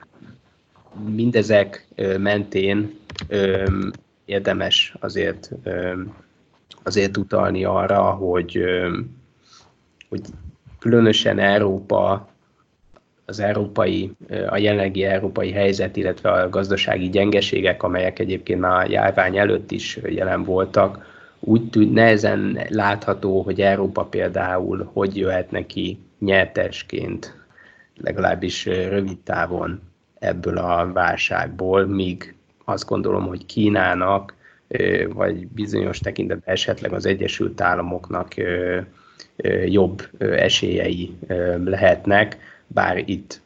mindezek 1.10 1.88
mentén 2.18 3.00
érdemes 4.26 4.96
azért, 5.00 5.52
azért 6.84 7.18
utalni 7.18 7.64
arra, 7.64 8.02
hogy, 8.02 8.62
hogy 10.10 10.22
különösen 10.80 11.40
Európa, 11.40 12.30
az 13.30 13.40
európai, 13.40 14.12
a 14.50 14.58
jelenlegi 14.58 15.04
európai 15.04 15.52
helyzet, 15.52 15.96
illetve 15.96 16.32
a 16.32 16.50
gazdasági 16.50 17.10
gyengeségek, 17.10 17.84
amelyek 17.84 18.20
egyébként 18.20 18.60
már 18.60 18.86
a 18.86 18.90
járvány 18.90 19.38
előtt 19.38 19.72
is 19.72 20.00
jelen 20.10 20.44
voltak, 20.44 21.06
úgy 21.40 21.70
tűnt 21.70 21.94
nehezen 21.94 22.60
látható, 22.70 23.42
hogy 23.42 23.62
Európa 23.62 24.04
például 24.04 24.90
hogy 24.94 25.18
jöhet 25.18 25.52
neki 25.52 26.00
nyertesként, 26.20 27.36
legalábbis 27.98 28.66
rövid 28.66 29.18
távon 29.18 29.82
ebből 30.20 30.58
a 30.58 30.92
válságból, 30.94 31.86
míg 31.86 32.36
azt 32.66 32.88
gondolom, 32.88 33.28
hogy 33.28 33.46
Kínának, 33.46 34.36
vagy 35.10 35.48
bizonyos 35.48 36.00
tekintetben 36.00 36.54
esetleg 36.54 36.94
az 36.94 37.06
Egyesült 37.06 37.62
Államoknak 37.62 38.34
jobb 39.66 40.02
esélyei 40.20 41.18
lehetnek, 41.64 42.38
bár 42.68 43.10
itt 43.10 43.42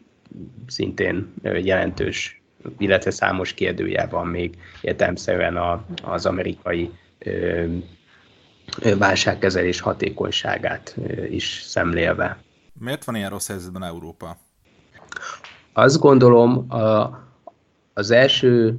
szintén 0.67 1.33
jelentős, 1.43 2.41
illetve 2.77 3.11
számos 3.11 3.53
kérdője 3.53 4.05
van 4.05 4.27
még 4.27 4.57
értelmszerűen 4.81 5.83
az 6.03 6.25
amerikai 6.25 6.91
válságkezelés 8.97 9.79
hatékonyságát 9.79 10.95
is 11.29 11.61
szemlélve. 11.65 12.37
Miért 12.79 13.03
van 13.03 13.15
ilyen 13.15 13.29
rossz 13.29 13.47
helyzetben 13.47 13.83
Európa? 13.83 14.37
Azt 15.73 15.99
gondolom, 15.99 16.71
a, 16.71 17.19
az 17.93 18.11
első 18.11 18.77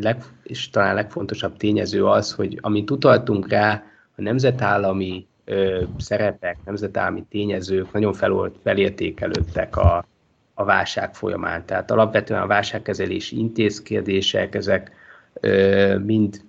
leg, 0.00 0.24
és 0.42 0.70
talán 0.70 0.94
legfontosabb 0.94 1.56
tényező 1.56 2.04
az, 2.06 2.32
hogy 2.32 2.58
amit 2.60 2.90
utaltunk 2.90 3.48
rá, 3.48 3.82
a 4.16 4.22
nemzetállami 4.22 5.26
ö, 5.44 5.82
szerepek, 5.98 6.56
nemzetállami 6.64 7.24
tényezők 7.30 7.92
nagyon 7.92 8.12
fel, 8.12 8.52
felértékelődtek 8.62 9.76
a, 9.76 10.04
a 10.54 10.64
válság 10.64 11.14
folyamán. 11.14 11.64
Tehát 11.66 11.90
alapvetően 11.90 12.42
a 12.42 12.46
válságkezelési 12.46 13.38
intézkedések, 13.38 14.54
ezek 14.54 14.90
mind 16.04 16.40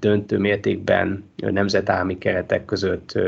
döntő 0.00 0.38
mértékben 0.38 1.24
nemzetállami 1.36 2.18
keretek 2.18 2.64
között 2.64 3.18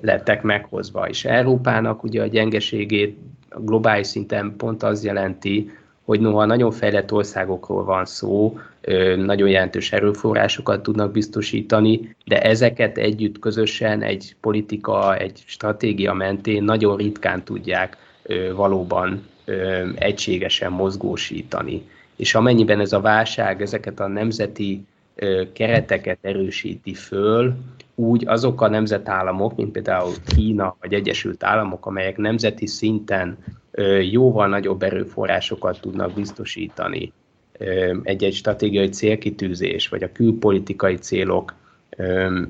lettek 0.00 0.42
meghozva. 0.42 1.08
És 1.08 1.24
Európának 1.24 2.02
ugye 2.02 2.22
a 2.22 2.26
gyengeségét 2.26 3.18
globális 3.56 4.06
szinten 4.06 4.54
pont 4.56 4.82
az 4.82 5.04
jelenti, 5.04 5.70
hogy 6.10 6.20
noha 6.20 6.44
nagyon 6.44 6.70
fejlett 6.70 7.12
országokról 7.12 7.84
van 7.84 8.04
szó, 8.04 8.58
nagyon 9.16 9.48
jelentős 9.48 9.92
erőforrásokat 9.92 10.82
tudnak 10.82 11.12
biztosítani, 11.12 12.16
de 12.24 12.42
ezeket 12.42 12.98
együtt 12.98 13.38
közösen 13.38 14.02
egy 14.02 14.36
politika, 14.40 15.16
egy 15.16 15.42
stratégia 15.46 16.12
mentén 16.12 16.62
nagyon 16.62 16.96
ritkán 16.96 17.42
tudják 17.42 17.96
valóban 18.54 19.26
egységesen 19.94 20.72
mozgósítani. 20.72 21.82
És 22.16 22.34
amennyiben 22.34 22.80
ez 22.80 22.92
a 22.92 23.00
válság 23.00 23.62
ezeket 23.62 24.00
a 24.00 24.06
nemzeti 24.08 24.84
kereteket 25.52 26.18
erősíti 26.20 26.94
föl, 26.94 27.54
úgy 27.94 28.26
azok 28.26 28.60
a 28.60 28.68
nemzetállamok, 28.68 29.56
mint 29.56 29.72
például 29.72 30.12
Kína 30.26 30.76
vagy 30.80 30.94
Egyesült 30.94 31.44
Államok, 31.44 31.86
amelyek 31.86 32.16
nemzeti 32.16 32.66
szinten 32.66 33.38
jóval 34.10 34.48
nagyobb 34.48 34.82
erőforrásokat 34.82 35.80
tudnak 35.80 36.12
biztosítani 36.12 37.12
egy-egy 38.02 38.34
stratégiai 38.34 38.88
célkitűzés, 38.88 39.88
vagy 39.88 40.02
a 40.02 40.12
külpolitikai 40.12 40.96
célok 40.96 41.54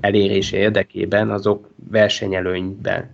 elérése 0.00 0.56
érdekében, 0.56 1.30
azok 1.30 1.68
versenyelőnyben 1.90 3.10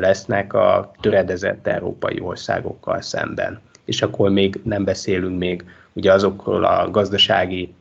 lesznek 0.00 0.52
a 0.52 0.92
töredezett 1.00 1.66
európai 1.66 2.20
országokkal 2.20 3.00
szemben. 3.00 3.60
És 3.84 4.02
akkor 4.02 4.30
még 4.30 4.60
nem 4.62 4.84
beszélünk 4.84 5.38
még 5.38 5.64
ugye 5.92 6.12
azokról 6.12 6.64
a 6.64 6.90
gazdasági 6.90 7.74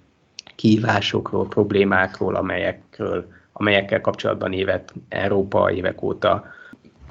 kihívásokról, 0.55 1.47
problémákról, 1.47 2.35
amelyekről, 2.35 3.27
amelyekkel 3.53 4.01
kapcsolatban 4.01 4.53
évet 4.53 4.93
Európa 5.09 5.71
évek 5.71 6.01
óta 6.01 6.45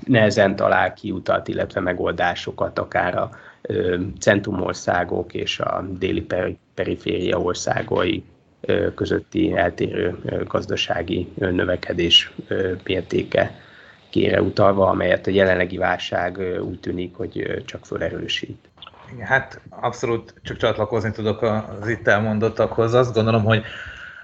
nehezen 0.07 0.57
talál 0.57 0.93
kiutat, 0.93 1.49
illetve 1.49 1.81
megoldásokat, 1.81 2.79
akár 2.79 3.17
a 3.17 3.31
centrumországok 4.19 5.35
és 5.35 5.61
a 5.61 5.85
déli 5.99 6.27
periféria 6.75 7.41
országai 7.41 8.25
közötti 8.95 9.57
eltérő 9.57 10.19
gazdasági 10.45 11.33
növekedés 11.35 12.33
mértéke 12.85 13.55
kére 14.11 14.43
utalva, 14.43 14.87
amelyet 14.87 15.27
a 15.27 15.31
jelenlegi 15.31 15.77
válság 15.77 16.39
úgy 16.63 16.81
tűnik, 16.81 17.15
hogy 17.15 17.63
csak 17.65 17.87
felerősít. 17.87 18.69
Hát 19.21 19.61
abszolút 19.71 20.35
csak 20.43 20.57
csatlakozni 20.57 21.11
tudok 21.11 21.43
az 21.43 21.89
itt 21.89 22.07
elmondottakhoz. 22.07 22.95
Azt 22.95 23.15
gondolom, 23.15 23.45
hogy 23.45 23.63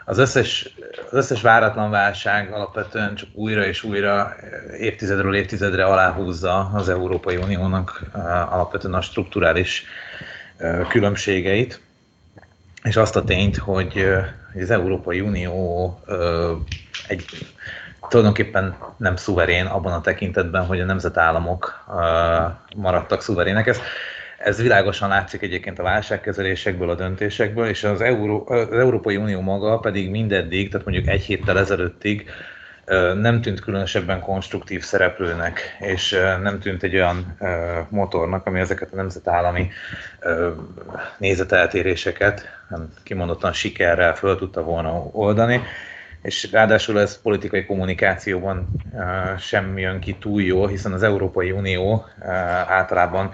az 0.08 0.18
összes, 0.18 0.74
az 1.10 1.16
összes 1.16 1.40
váratlan 1.42 1.90
válság 1.90 2.52
alapvetően 2.52 3.14
csak 3.14 3.28
újra 3.34 3.64
és 3.64 3.82
újra 3.82 4.34
évtizedről 4.78 5.34
évtizedre 5.34 5.84
aláhúzza 5.84 6.70
az 6.74 6.88
Európai 6.88 7.36
Uniónak 7.36 8.02
alapvetően 8.50 8.94
a 8.94 9.00
strukturális 9.00 9.84
különbségeit, 10.88 11.80
és 12.82 12.96
azt 12.96 13.16
a 13.16 13.24
tényt, 13.24 13.56
hogy 13.56 14.06
az 14.60 14.70
Európai 14.70 15.20
Unió 15.20 16.00
egy 17.08 17.24
tulajdonképpen 18.08 18.76
nem 18.96 19.16
szuverén 19.16 19.66
abban 19.66 19.92
a 19.92 20.00
tekintetben, 20.00 20.66
hogy 20.66 20.80
a 20.80 20.84
nemzetállamok 20.84 21.84
maradtak 22.76 23.22
szuverének. 23.22 23.66
Ez 23.66 23.78
ez 24.38 24.62
világosan 24.62 25.08
látszik 25.08 25.42
egyébként 25.42 25.78
a 25.78 25.82
válságkezelésekből, 25.82 26.90
a 26.90 26.94
döntésekből, 26.94 27.66
és 27.68 27.84
az, 27.84 28.00
Euró, 28.00 28.44
az 28.48 28.72
Európai 28.72 29.16
Unió 29.16 29.40
maga 29.40 29.78
pedig 29.78 30.10
mindeddig, 30.10 30.70
tehát 30.70 30.86
mondjuk 30.86 31.08
egy 31.08 31.22
héttel 31.22 31.58
ezelőttig 31.58 32.30
nem 33.20 33.40
tűnt 33.40 33.60
különösebben 33.60 34.20
konstruktív 34.20 34.82
szereplőnek, 34.82 35.76
és 35.80 36.10
nem 36.42 36.58
tűnt 36.58 36.82
egy 36.82 36.94
olyan 36.94 37.36
motornak, 37.88 38.46
ami 38.46 38.60
ezeket 38.60 38.92
a 38.92 38.96
nemzetállami 38.96 39.70
nézeteltéréseket 41.18 42.48
kimondottan 43.02 43.52
sikerrel 43.52 44.14
föl 44.14 44.36
tudta 44.36 44.62
volna 44.62 45.08
oldani, 45.12 45.62
és 46.22 46.52
ráadásul 46.52 47.00
ez 47.00 47.20
politikai 47.22 47.64
kommunikációban 47.64 48.68
sem 49.38 49.78
jön 49.78 50.00
ki 50.00 50.16
túl 50.20 50.42
jól, 50.42 50.68
hiszen 50.68 50.92
az 50.92 51.02
Európai 51.02 51.50
Unió 51.50 52.06
általában 52.66 53.32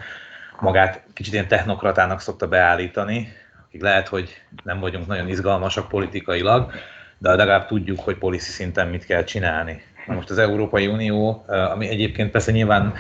magát 0.62 1.03
kicsit 1.14 1.33
ilyen 1.33 1.48
technokratának 1.48 2.20
szokta 2.20 2.48
beállítani, 2.48 3.33
akik 3.66 3.83
lehet, 3.83 4.09
hogy 4.09 4.42
nem 4.64 4.81
vagyunk 4.81 5.07
nagyon 5.07 5.29
izgalmasak 5.29 5.88
politikailag, 5.88 6.72
de 7.18 7.35
legalább 7.35 7.66
tudjuk, 7.66 8.01
hogy 8.01 8.18
policy 8.18 8.51
szinten 8.51 8.88
mit 8.88 9.05
kell 9.05 9.25
csinálni. 9.25 9.83
Most 10.07 10.31
az 10.31 10.38
Európai 10.38 10.87
Unió, 10.87 11.44
ami 11.46 11.88
egyébként 11.88 12.31
persze 12.31 12.53
nyilván 12.53 12.94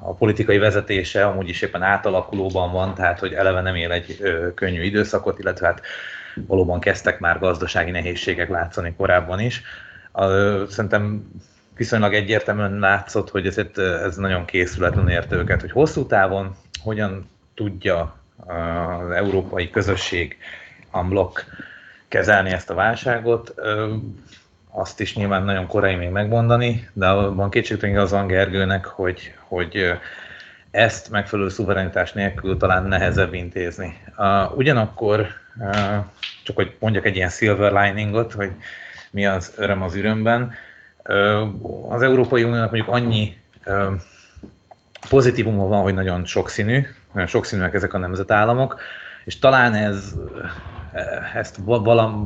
a 0.00 0.14
politikai 0.14 0.58
vezetése 0.58 1.26
amúgy 1.26 1.48
is 1.48 1.62
éppen 1.62 1.82
átalakulóban 1.82 2.72
van, 2.72 2.94
tehát 2.94 3.18
hogy 3.18 3.32
eleve 3.32 3.60
nem 3.60 3.74
él 3.74 3.92
egy 3.92 4.18
könnyű 4.54 4.82
időszakot, 4.82 5.38
illetve 5.38 5.66
hát 5.66 5.82
valóban 6.46 6.80
kezdtek 6.80 7.18
már 7.18 7.38
gazdasági 7.38 7.90
nehézségek 7.90 8.48
látszani 8.48 8.94
korábban 8.96 9.40
is. 9.40 9.62
Szerintem 10.68 11.30
viszonylag 11.76 12.14
egyértelműen 12.14 12.78
látszott, 12.78 13.30
hogy 13.30 13.46
ezért 13.46 13.78
ez 13.78 14.16
nagyon 14.16 14.44
készületlen 14.44 15.08
érte 15.08 15.36
őket, 15.36 15.60
hogy 15.60 15.70
hosszú 15.70 16.06
távon 16.06 16.56
hogyan 16.82 17.28
tudja 17.54 18.16
az 18.46 19.10
európai 19.10 19.70
közösség 19.70 20.36
unblock 20.92 21.46
kezelni 22.08 22.50
ezt 22.50 22.70
a 22.70 22.74
válságot, 22.74 23.54
azt 24.70 25.00
is 25.00 25.14
nyilván 25.14 25.44
nagyon 25.44 25.66
korai 25.66 25.94
még 25.94 26.10
megmondani, 26.10 26.88
de 26.92 27.06
abban 27.06 27.50
kétségtelen 27.50 27.94
igaz 27.94 28.10
van 28.10 28.26
Gergőnek, 28.26 28.84
hogy, 28.84 29.34
hogy 29.38 29.98
ezt 30.70 31.10
megfelelő 31.10 31.48
szuverenitás 31.48 32.12
nélkül 32.12 32.56
talán 32.56 32.84
nehezebb 32.84 33.34
intézni. 33.34 34.00
Ugyanakkor, 34.54 35.26
csak 36.42 36.56
hogy 36.56 36.76
mondjak 36.78 37.06
egy 37.06 37.16
ilyen 37.16 37.28
silver 37.28 37.72
liningot, 37.72 38.32
hogy 38.32 38.50
mi 39.10 39.26
az 39.26 39.52
öröm 39.56 39.82
az 39.82 39.94
ürömben, 39.94 40.52
az 41.88 42.02
Európai 42.02 42.44
Uniónak 42.44 42.70
mondjuk 42.70 42.94
annyi 42.94 43.36
pozitívuma 45.08 45.66
van, 45.66 45.82
hogy 45.82 45.94
nagyon 45.94 46.24
sokszínű, 46.24 46.86
nagyon 47.12 47.28
sokszínűek 47.28 47.74
ezek 47.74 47.94
a 47.94 47.98
nemzetállamok, 47.98 48.80
és 49.24 49.38
talán 49.38 49.74
ez 49.74 50.14
ezt 51.34 51.58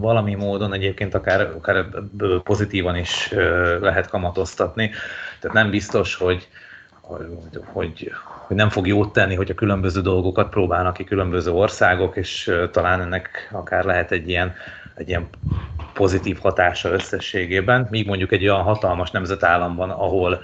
valami 0.01 0.35
módon 0.35 0.73
egyébként 0.73 1.15
akár, 1.15 1.41
akár 1.41 1.87
pozitívan 2.43 2.97
is 2.97 3.35
lehet 3.81 4.09
kamatoztatni. 4.09 4.91
Tehát 5.41 5.57
nem 5.57 5.71
biztos, 5.71 6.15
hogy, 6.15 6.49
hogy, 7.01 8.13
hogy, 8.47 8.57
nem 8.57 8.69
fog 8.69 8.87
jót 8.87 9.13
tenni, 9.13 9.35
hogy 9.35 9.51
a 9.51 9.55
különböző 9.55 10.01
dolgokat 10.01 10.49
próbálnak 10.49 10.95
ki 10.95 11.05
különböző 11.05 11.51
országok, 11.51 12.17
és 12.17 12.53
talán 12.73 13.01
ennek 13.01 13.49
akár 13.53 13.85
lehet 13.85 14.13
egy 14.13 14.29
ilyen, 14.29 14.55
egy 14.99 15.09
ilyen 15.09 15.29
pozitív 15.93 16.39
hatása 16.39 16.91
összességében, 16.91 17.87
míg 17.91 18.07
mondjuk 18.07 18.33
egy 18.33 18.49
olyan 18.49 18.63
hatalmas 18.63 19.11
nemzetállamban, 19.11 19.91
ahol 19.91 20.43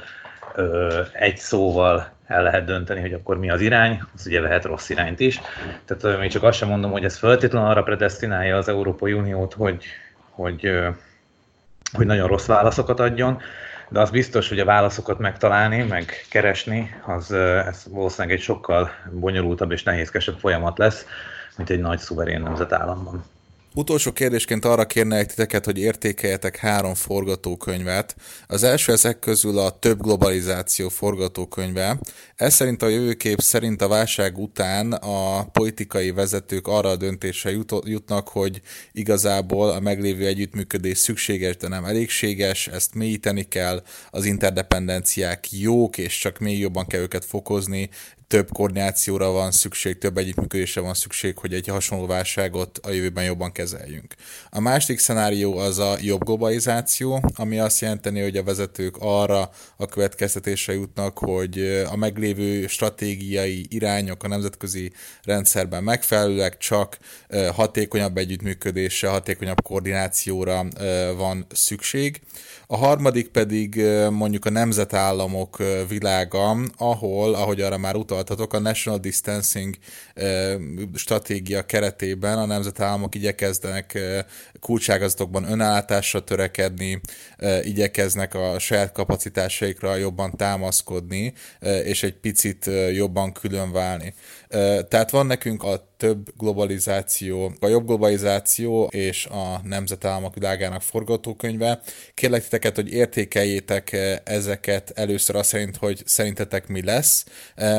ö, 0.55 1.01
egy 1.13 1.37
szóval 1.37 2.13
el 2.27 2.43
lehet 2.43 2.65
dönteni, 2.65 3.01
hogy 3.01 3.13
akkor 3.13 3.39
mi 3.39 3.51
az 3.51 3.61
irány, 3.61 4.03
az 4.15 4.27
ugye 4.27 4.41
lehet 4.41 4.65
rossz 4.65 4.89
irányt 4.89 5.21
is. 5.21 5.41
Tehát 5.85 6.19
még 6.19 6.31
csak 6.31 6.43
azt 6.43 6.59
sem 6.59 6.69
mondom, 6.69 6.91
hogy 6.91 7.05
ez 7.05 7.19
feltétlenül 7.19 7.69
arra 7.69 7.83
predestinálja 7.83 8.57
az 8.57 8.69
Európai 8.69 9.13
Uniót, 9.13 9.53
hogy, 9.53 9.85
hogy, 10.31 10.71
hogy 11.93 12.07
nagyon 12.07 12.29
rossz 12.29 12.47
válaszokat 12.47 13.01
adjon, 13.01 13.41
de 13.89 14.01
az 14.01 14.11
biztos, 14.11 14.49
hogy 14.49 14.59
a 14.59 14.65
válaszokat 14.65 15.19
megtalálni, 15.19 15.83
meg 15.83 16.27
keresni, 16.31 16.95
az 17.07 17.33
ez 17.33 17.85
valószínűleg 17.91 18.37
egy 18.37 18.43
sokkal 18.43 18.91
bonyolultabb 19.13 19.73
és 19.73 19.83
nehézkesebb 19.83 20.39
folyamat 20.39 20.79
lesz, 20.79 21.07
mint 21.57 21.71
egy 21.71 21.81
nagy 21.81 21.99
szuverén 21.99 22.41
nemzetállamban. 22.41 23.25
Utolsó 23.77 24.13
kérdésként 24.13 24.65
arra 24.65 24.87
kérnélek 24.87 25.27
titeket, 25.27 25.65
hogy 25.65 25.79
értékeljetek 25.79 26.57
három 26.57 26.95
forgatókönyvet. 26.95 28.17
Az 28.47 28.63
első 28.63 28.93
ezek 28.93 29.19
közül 29.19 29.59
a 29.59 29.79
több 29.79 30.01
globalizáció 30.03 30.89
forgatókönyve. 30.89 31.99
Ez 32.37 32.55
szerint 32.55 32.83
a 32.83 32.89
jövőkép 32.89 33.41
szerint 33.41 33.83
a 33.83 33.89
válság 33.89 34.39
után 34.39 34.93
a 34.93 35.45
politikai 35.45 36.11
vezetők 36.11 36.67
arra 36.67 36.89
a 36.89 36.97
döntésre 36.97 37.51
jutnak, 37.85 38.29
hogy 38.29 38.61
igazából 38.93 39.71
a 39.71 39.81
meglévő 39.81 40.27
együttműködés 40.27 40.99
szükséges, 40.99 41.57
de 41.57 41.69
nem 41.69 41.85
elégséges, 41.85 42.67
ezt 42.69 42.95
mélyíteni 42.95 43.43
kell, 43.43 43.83
az 44.11 44.25
interdependenciák 44.25 45.53
jók, 45.53 45.99
és 45.99 46.19
csak 46.19 46.39
még 46.39 46.59
jobban 46.59 46.87
kell 46.87 47.01
őket 47.01 47.25
fokozni, 47.25 47.89
több 48.35 48.53
koordinációra 48.53 49.31
van 49.31 49.51
szükség, 49.51 49.99
több 49.99 50.19
együttműködésre 50.19 50.81
van 50.81 50.95
szükség, 50.95 51.39
hogy 51.39 51.55
egy 51.55 51.67
hasonló 51.67 52.07
válságot 52.07 52.79
a 52.83 52.91
jövőben 52.91 53.25
jobban 53.25 53.53
kezeljünk. 53.53 54.15
A 54.51 54.61
másik 54.61 54.99
szenárió 54.99 55.59
az 55.59 55.79
a 55.79 55.97
jobb 56.01 56.25
globalizáció, 56.25 57.21
ami 57.35 57.59
azt 57.59 57.81
jelenteni, 57.81 58.21
hogy 58.23 58.37
a 58.37 58.43
vezetők 58.43 58.97
arra 58.99 59.51
a 59.77 59.87
következtetésre 59.87 60.73
jutnak, 60.73 61.19
hogy 61.19 61.85
a 61.91 61.97
meglévő 61.97 62.67
stratégiai 62.67 63.67
irányok 63.69 64.23
a 64.23 64.29
nemzetközi 64.29 64.93
rendszerben 65.23 65.83
megfelelőek, 65.83 66.57
csak 66.59 66.99
hatékonyabb 67.53 68.17
együttműködésre, 68.17 69.09
hatékonyabb 69.09 69.63
koordinációra 69.63 70.67
van 71.17 71.47
szükség. 71.53 72.21
A 72.67 72.77
harmadik 72.77 73.29
pedig 73.29 73.83
mondjuk 74.11 74.45
a 74.45 74.51
nemzetállamok 74.51 75.63
világa, 75.89 76.57
ahol, 76.77 77.35
ahogy 77.35 77.61
arra 77.61 77.79
már 77.79 77.97
utaltatok, 78.25 78.53
a 78.53 78.59
National 78.59 78.99
Distancing 78.99 79.75
stratégia 80.95 81.67
keretében 81.67 82.39
a 82.39 82.47
nemzetállamok 82.47 83.15
igyekeznek 83.15 83.99
kulcságazatokban 84.61 85.51
önállátásra 85.51 86.25
törekedni, 86.25 87.01
igyekeznek 87.63 88.35
a 88.35 88.59
saját 88.59 88.93
kapacitásaikra 88.93 89.97
jobban 89.97 90.37
támaszkodni, 90.37 91.33
és 91.85 92.03
egy 92.03 92.15
picit 92.15 92.71
jobban 92.93 93.33
különválni. 93.33 94.15
Tehát 94.89 95.11
van 95.11 95.27
nekünk 95.27 95.63
a 95.63 95.95
több 95.97 96.29
globalizáció, 96.37 97.53
a 97.61 97.67
jobb 97.67 97.87
globalizáció 97.87 98.85
és 98.85 99.27
a 99.27 99.61
nemzetállamok 99.63 100.35
világának 100.35 100.83
forgatókönyve. 100.83 101.81
Kérlek 102.15 102.43
titeket, 102.43 102.75
hogy 102.75 102.93
értékeljétek 102.93 103.97
ezeket 104.25 104.93
először 104.95 105.37
azt 105.37 105.49
szerint, 105.49 105.77
hogy 105.77 106.03
szerintetek 106.05 106.67
mi 106.67 106.85
lesz, 106.85 107.27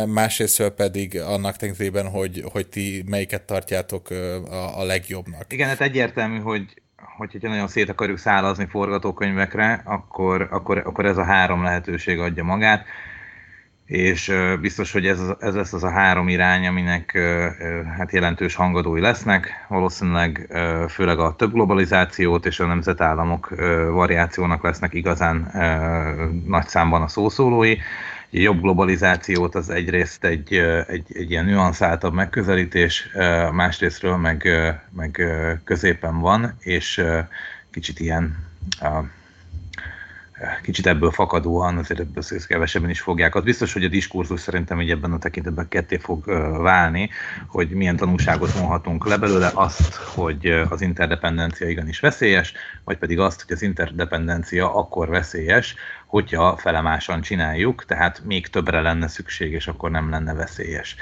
másrészt 0.08 0.70
pedig 0.70 1.22
annak 1.22 1.56
tekintetében, 1.56 2.10
hogy, 2.10 2.44
hogy 2.52 2.68
ti 2.68 3.04
melyiket 3.08 3.42
tartjátok 3.42 4.10
a, 4.10 4.80
a 4.80 4.84
legjobbnak. 4.84 5.54
Igen, 5.54 5.68
hát 5.68 5.82
egyértelmű, 5.82 6.40
hogy 6.40 6.82
hogyha 7.18 7.48
nagyon 7.48 7.68
szét 7.68 7.90
akarjuk 7.90 8.18
szállazni 8.18 8.66
forgatókönyvekre, 8.70 9.82
akkor, 9.86 10.48
akkor, 10.52 10.78
akkor 10.78 11.06
ez 11.06 11.18
a 11.18 11.24
három 11.24 11.64
lehetőség 11.64 12.20
adja 12.20 12.44
magát 12.44 12.86
és 13.86 14.34
biztos, 14.62 14.92
hogy 14.92 15.08
ez, 15.08 15.20
ez 15.40 15.56
lesz 15.56 15.74
az 15.74 15.84
a 15.84 15.90
három 15.90 16.28
irány, 16.28 16.68
aminek 16.68 17.20
hát 17.98 18.12
jelentős 18.12 18.56
hangadói 18.56 19.02
lesznek. 19.02 19.66
Valószínűleg 19.68 20.48
főleg 20.90 21.20
a 21.20 21.36
több 21.36 21.52
globalizációt 21.52 22.46
és 22.46 22.60
a 22.60 22.66
nemzetállamok 22.66 23.50
variációnak 23.92 24.64
lesznek 24.64 24.94
igazán 24.94 25.52
nagy 26.48 26.68
számban 26.68 27.02
a 27.02 27.08
szószólói. 27.08 27.74
A 28.32 28.38
jobb 28.38 28.62
globalizációt 28.62 29.56
az 29.56 29.70
egyrészt 29.70 30.24
egy, 30.24 30.54
egy, 30.88 31.06
egy 31.14 31.32
ilyen 31.32 31.46
nüanszáltabb 31.46 32.14
megközelítés, 32.14 33.08
másrésztről 33.52 34.18
meg, 34.18 34.48
meg 34.96 35.24
középen 35.64 36.20
van, 36.20 36.56
és 36.60 37.04
kicsit 37.72 38.00
ilyen 38.00 38.38
kicsit 40.62 40.88
ebből 40.88 41.12
fakadóan, 41.12 41.78
azért 41.78 42.00
ebből 42.00 42.24
kevesebben 42.48 42.90
is 42.90 43.02
fogják. 43.02 43.36
Az 43.36 43.44
biztos, 43.44 43.74
hogy 43.74 43.84
a 43.84 43.88
diskurzus 43.88 44.40
szerintem 44.40 44.82
így 44.82 44.90
ebben 44.90 45.12
a 45.12 45.18
tekintetben 45.18 45.68
ketté 45.68 45.98
fog 45.98 46.26
válni, 46.62 47.10
hogy 47.48 47.70
milyen 47.70 47.96
tanulságot 47.96 48.52
vonhatunk 48.52 49.08
le 49.08 49.18
belőle, 49.18 49.52
azt, 49.54 49.96
hogy 49.96 50.46
az 50.70 50.82
interdependencia 50.82 51.70
igenis 51.70 52.00
veszélyes, 52.00 52.54
vagy 52.84 52.98
pedig 52.98 53.20
azt, 53.20 53.42
hogy 53.42 53.56
az 53.56 53.62
interdependencia 53.62 54.76
akkor 54.76 55.10
veszélyes, 55.10 55.76
hogyha 56.06 56.58
felemásan 56.58 57.22
csináljuk, 57.22 57.86
tehát 57.86 58.22
még 58.26 58.48
többre 58.48 58.82
lenne 58.82 59.08
szükség, 59.08 59.52
és 59.52 59.68
akkor 59.68 59.92
nem 59.92 60.10
lenne 60.10 60.34
veszélyes. 60.34 60.96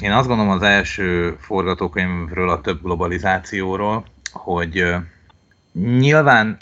Én 0.00 0.12
azt 0.12 0.28
gondolom 0.28 0.52
az 0.52 0.62
első 0.62 1.36
forgatókönyvről, 1.40 2.50
a 2.50 2.60
több 2.60 2.82
globalizációról, 2.82 4.04
hogy 4.32 4.94
nyilván 5.72 6.58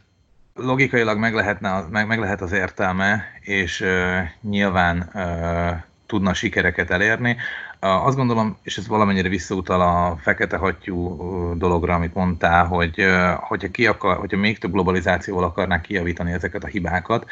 logikailag 0.55 1.19
meg, 1.19 1.35
lehetne, 1.35 1.85
meg, 1.91 2.07
meg 2.07 2.19
lehet 2.19 2.41
az 2.41 2.53
értelme, 2.53 3.25
és 3.41 3.81
uh, 3.81 4.19
nyilván 4.41 5.11
uh, 5.15 5.71
tudna 6.07 6.35
sikereket 6.35 6.91
elérni. 6.91 7.37
Uh, 7.81 8.07
azt 8.07 8.17
gondolom, 8.17 8.57
és 8.63 8.77
ez 8.77 8.89
valamennyire 8.89 9.29
visszautal 9.29 9.81
a 9.81 10.17
fekete 10.21 10.57
hattyú 10.57 11.19
dologra, 11.59 11.95
amit 11.95 12.15
mondtál, 12.15 12.67
hogy 12.67 13.01
uh, 13.01 13.31
hogyha, 13.33 13.71
ki 13.71 13.87
akar, 13.87 14.17
hogyha 14.17 14.39
még 14.39 14.59
több 14.59 14.73
globalizációval 14.73 15.45
akarnák 15.45 15.81
kijavítani 15.81 16.33
ezeket 16.33 16.65
a 16.65 16.69
hibákat, 16.69 17.27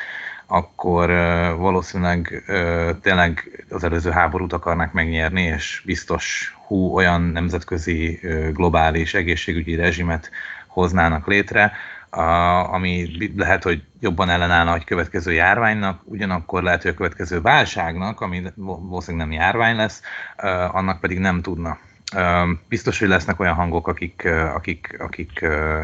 akkor 0.47 1.11
uh, 1.11 1.57
valószínűleg 1.57 2.45
tényleg 3.03 3.65
az 3.69 3.85
előző 3.85 4.11
háborút 4.11 4.53
akarnák 4.53 4.93
megnyerni, 4.93 5.43
és 5.43 5.83
biztos 5.87 6.57
hú 6.67 6.95
olyan 6.95 7.23
nemzetközi 7.23 8.21
globális 8.53 9.15
egészségügyi 9.15 9.75
rezsimet 9.75 10.31
hoznának 10.67 11.27
létre, 11.27 11.73
a, 12.17 12.73
ami 12.73 13.09
lehet, 13.37 13.63
hogy 13.63 13.83
jobban 14.01 14.29
ellenállna 14.29 14.75
egy 14.75 14.85
következő 14.85 15.33
járványnak, 15.33 16.01
ugyanakkor 16.05 16.63
lehet, 16.63 16.83
hogy 16.83 16.91
a 16.91 16.95
következő 16.95 17.41
válságnak, 17.41 18.21
ami 18.21 18.43
valószínűleg 18.57 19.27
nem 19.27 19.37
járvány 19.37 19.77
lesz, 19.77 20.03
annak 20.73 21.01
pedig 21.01 21.19
nem 21.19 21.43
tudna. 21.43 21.79
Biztos, 22.69 22.99
hogy 22.99 23.09
lesznek 23.09 23.41
olyan 23.41 23.55
hangok, 23.55 23.89
akik, 23.89 24.29
akik, 24.55 24.97
akik 24.99 25.43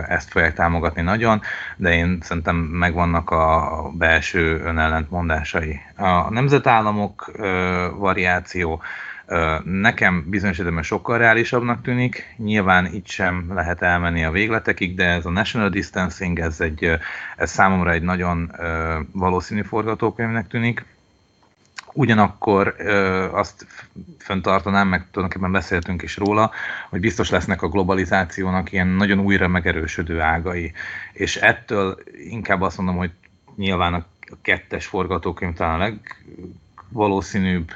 ezt 0.09 0.31
fogják 0.31 0.55
támogatni 0.55 1.03
nagyon, 1.03 1.41
de 1.77 1.95
én 1.95 2.19
szerintem 2.23 2.57
megvannak 2.57 3.31
a 3.31 3.91
belső 3.95 4.61
önellentmondásai. 4.61 5.81
A 5.97 6.31
nemzetállamok 6.31 7.31
variáció, 7.97 8.83
Nekem 9.64 10.25
bizonyos 10.29 10.59
esetben 10.59 10.83
sokkal 10.83 11.19
reálisabbnak 11.19 11.83
tűnik, 11.83 12.35
nyilván 12.37 12.87
itt 12.95 13.07
sem 13.07 13.55
lehet 13.55 13.83
elmenni 13.83 14.25
a 14.25 14.31
végletekig, 14.31 14.97
de 14.97 15.05
ez 15.05 15.27
a 15.27 15.31
national 15.31 15.69
distancing, 15.69 16.38
ez, 16.38 16.61
egy, 16.61 16.99
ez 17.37 17.51
számomra 17.51 17.91
egy 17.93 18.03
nagyon 18.03 18.53
valószínű 19.12 19.62
forgatókönyvnek 19.62 20.47
tűnik. 20.47 20.85
Ugyanakkor 21.93 22.75
ö, 22.79 23.25
azt 23.33 23.67
föntartanám, 24.19 24.88
meg 24.88 25.07
tulajdonképpen 25.11 25.53
beszéltünk 25.53 26.03
is 26.03 26.17
róla, 26.17 26.51
hogy 26.88 27.01
biztos 27.01 27.31
lesznek 27.31 27.62
a 27.62 27.69
globalizációnak 27.69 28.73
ilyen 28.73 28.87
nagyon 28.87 29.19
újra 29.19 29.49
megerősödő 29.49 30.21
ágai. 30.21 30.73
És 31.12 31.37
ettől 31.37 31.99
inkább 32.31 32.61
azt 32.61 32.77
mondom, 32.77 32.97
hogy 32.97 33.11
nyilván 33.57 33.95
a 33.95 34.05
kettes 34.43 34.87
forgatókönyv 34.87 35.55
talán 35.55 35.81
a 35.81 35.85
legvalószínűbb, 35.85 37.73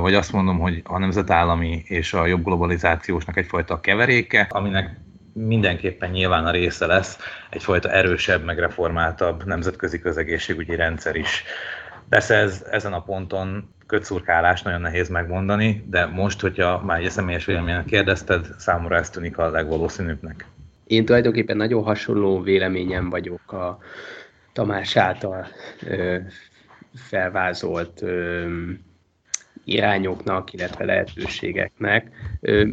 vagy 0.00 0.14
azt 0.14 0.32
mondom, 0.32 0.58
hogy 0.58 0.80
a 0.84 0.98
nemzetállami 0.98 1.82
és 1.86 2.12
a 2.12 2.26
jobb 2.26 2.44
globalizációsnak 2.44 3.36
egyfajta 3.36 3.80
keveréke, 3.80 4.46
aminek 4.50 4.96
mindenképpen 5.32 6.10
nyilván 6.10 6.46
a 6.46 6.50
része 6.50 6.86
lesz 6.86 7.18
egyfajta 7.50 7.90
erősebb, 7.90 8.44
megreformáltabb 8.44 9.44
nemzetközi 9.44 9.98
közegészségügyi 9.98 10.76
rendszer 10.76 11.16
is. 11.16 11.44
Persze 12.08 12.34
ez, 12.34 12.66
ezen 12.70 12.92
a 12.92 13.02
ponton 13.02 13.74
kötszurkálás 13.86 14.62
nagyon 14.62 14.80
nehéz 14.80 15.08
megmondani, 15.08 15.84
de 15.90 16.06
most, 16.06 16.40
hogyha 16.40 16.82
már 16.84 17.00
egy 17.00 17.10
személyes 17.10 17.44
véleményen 17.44 17.84
kérdezted, 17.84 18.46
számomra 18.58 18.96
ez 18.96 19.10
tűnik 19.10 19.38
a 19.38 19.50
legvalószínűbbnek. 19.50 20.46
Én 20.86 21.04
tulajdonképpen 21.04 21.56
nagyon 21.56 21.82
hasonló 21.82 22.40
véleményem 22.40 23.10
vagyok 23.10 23.52
a 23.52 23.78
Tamás 24.52 24.96
által 24.96 25.46
ö, 25.86 26.16
felvázolt 26.94 28.02
ö, 28.02 28.46
irányoknak, 29.72 30.52
illetve 30.52 30.84
lehetőségeknek. 30.84 32.10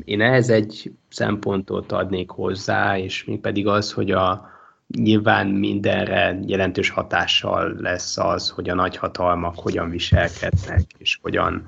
Én 0.06 0.22
ehhez 0.22 0.50
egy 0.50 0.92
szempontot 1.10 1.92
adnék 1.92 2.30
hozzá, 2.30 2.98
és 2.98 3.26
még 3.26 3.40
pedig 3.40 3.68
az, 3.68 3.92
hogy 3.92 4.12
a, 4.12 4.50
nyilván 4.88 5.48
mindenre 5.48 6.40
jelentős 6.46 6.90
hatással 6.90 7.76
lesz 7.80 8.18
az, 8.18 8.50
hogy 8.50 8.70
a 8.70 8.76
nagyhatalmak 8.76 9.56
hogyan 9.58 9.90
viselkednek, 9.90 10.82
és 10.98 11.20
hogyan 11.22 11.68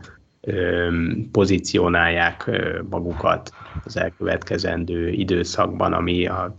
pozícionálják 1.31 2.49
magukat 2.89 3.51
az 3.83 3.97
elkövetkezendő 3.97 5.09
időszakban, 5.09 5.93
ami 5.93 6.27
a, 6.27 6.55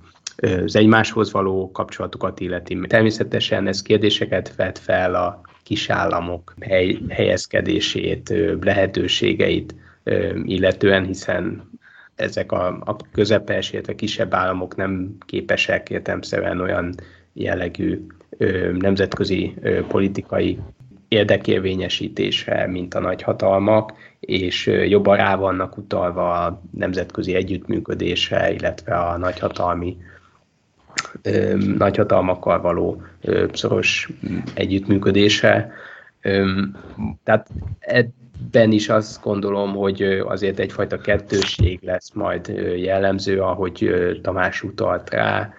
az 0.64 0.76
egymáshoz 0.76 1.32
való 1.32 1.70
kapcsolatukat 1.70 2.40
illeti. 2.40 2.78
Természetesen 2.86 3.66
ez 3.66 3.82
kérdéseket 3.82 4.56
vet 4.56 4.78
fel 4.78 5.14
a 5.14 5.40
kisállamok 5.68 6.54
hely, 6.60 6.98
helyezkedését, 7.08 8.34
lehetőségeit 8.60 9.74
illetően, 10.44 11.04
hiszen 11.04 11.70
ezek 12.14 12.52
a, 12.52 12.66
a 12.66 12.96
közepes, 13.12 13.72
illetve 13.72 13.94
kisebb 13.94 14.34
államok 14.34 14.76
nem 14.76 15.16
képesek 15.26 15.90
értelmszerűen 15.90 16.60
olyan 16.60 16.94
jellegű 17.32 18.06
ö, 18.38 18.72
nemzetközi 18.78 19.54
ö, 19.60 19.86
politikai 19.86 20.58
érdekérvényesítésre, 21.08 22.66
mint 22.66 22.94
a 22.94 23.00
nagyhatalmak, 23.00 23.92
és 24.20 24.66
jobban 24.66 25.16
rá 25.16 25.36
vannak 25.36 25.76
utalva 25.76 26.32
a 26.32 26.62
nemzetközi 26.70 27.34
együttműködésre, 27.34 28.52
illetve 28.52 28.94
a 28.94 29.16
nagyhatalmi 29.16 29.96
nagyhatalmakkal 31.76 32.60
való 32.60 33.02
szoros 33.52 34.08
együttműködése. 34.54 35.72
Tehát 37.24 37.48
ben 38.50 38.72
is 38.72 38.88
azt 38.88 39.22
gondolom, 39.22 39.72
hogy 39.72 40.02
azért 40.02 40.58
egyfajta 40.58 40.98
kettősség 40.98 41.78
lesz 41.82 42.12
majd 42.12 42.48
jellemző, 42.76 43.40
ahogy 43.40 43.90
Tamás 44.22 44.62
utalt 44.62 45.10
rá. 45.10 45.52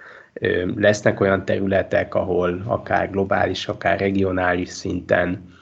Lesznek 0.75 1.19
olyan 1.19 1.45
területek, 1.45 2.15
ahol 2.15 2.61
akár 2.65 3.09
globális, 3.09 3.67
akár 3.67 3.99
regionális 3.99 4.69
szinten 4.69 5.57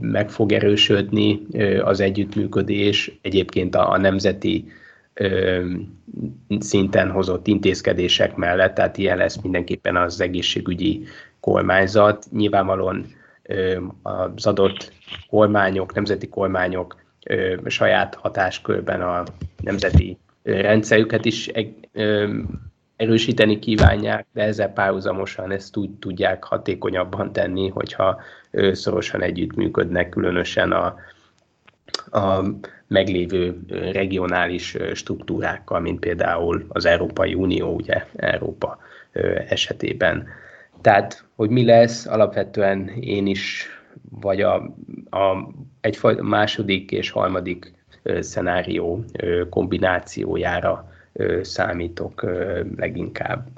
meg 0.00 0.30
fog 0.30 0.52
erősödni 0.52 1.42
az 1.84 2.00
együttműködés. 2.00 3.18
Egyébként 3.22 3.74
a, 3.74 3.90
a 3.90 3.98
nemzeti 3.98 4.64
szinten 6.58 7.10
hozott 7.10 7.46
intézkedések 7.46 8.36
mellett, 8.36 8.74
tehát 8.74 8.98
ilyen 8.98 9.16
lesz 9.16 9.40
mindenképpen 9.42 9.96
az 9.96 10.20
egészségügyi 10.20 11.04
kormányzat. 11.40 12.26
Nyilvánvalóan 12.30 13.06
az 14.02 14.46
adott 14.46 14.92
kormányok, 15.28 15.94
nemzeti 15.94 16.28
kormányok 16.28 16.96
saját 17.66 18.14
hatáskörben 18.14 19.00
a 19.00 19.22
nemzeti 19.62 20.18
rendszerüket 20.42 21.24
is 21.24 21.50
erősíteni 22.96 23.58
kívánják, 23.58 24.26
de 24.32 24.42
ezzel 24.42 24.72
párhuzamosan 24.72 25.50
ezt 25.50 25.76
úgy 25.76 25.90
tudják 25.90 26.44
hatékonyabban 26.44 27.32
tenni, 27.32 27.68
hogyha 27.68 28.20
szorosan 28.72 29.22
együttműködnek, 29.22 30.08
különösen 30.08 30.72
a, 30.72 30.94
a 32.10 32.42
meglévő 32.86 33.60
regionális 33.92 34.76
struktúrákkal, 34.94 35.80
mint 35.80 36.00
például 36.00 36.64
az 36.68 36.84
Európai 36.84 37.34
Unió, 37.34 37.74
ugye 37.74 38.04
Európa 38.16 38.78
esetében. 39.48 40.26
Tehát, 40.80 41.24
hogy 41.34 41.50
mi 41.50 41.64
lesz, 41.64 42.06
alapvetően 42.06 42.88
én 42.88 43.26
is, 43.26 43.66
vagy 44.10 44.40
a, 44.40 44.54
a 45.10 45.48
egyfajta 45.80 46.22
második 46.22 46.90
és 46.90 47.10
harmadik 47.10 47.72
szenárió 48.20 49.04
kombinációjára 49.50 50.92
számítok 51.42 52.26
leginkább. 52.76 53.48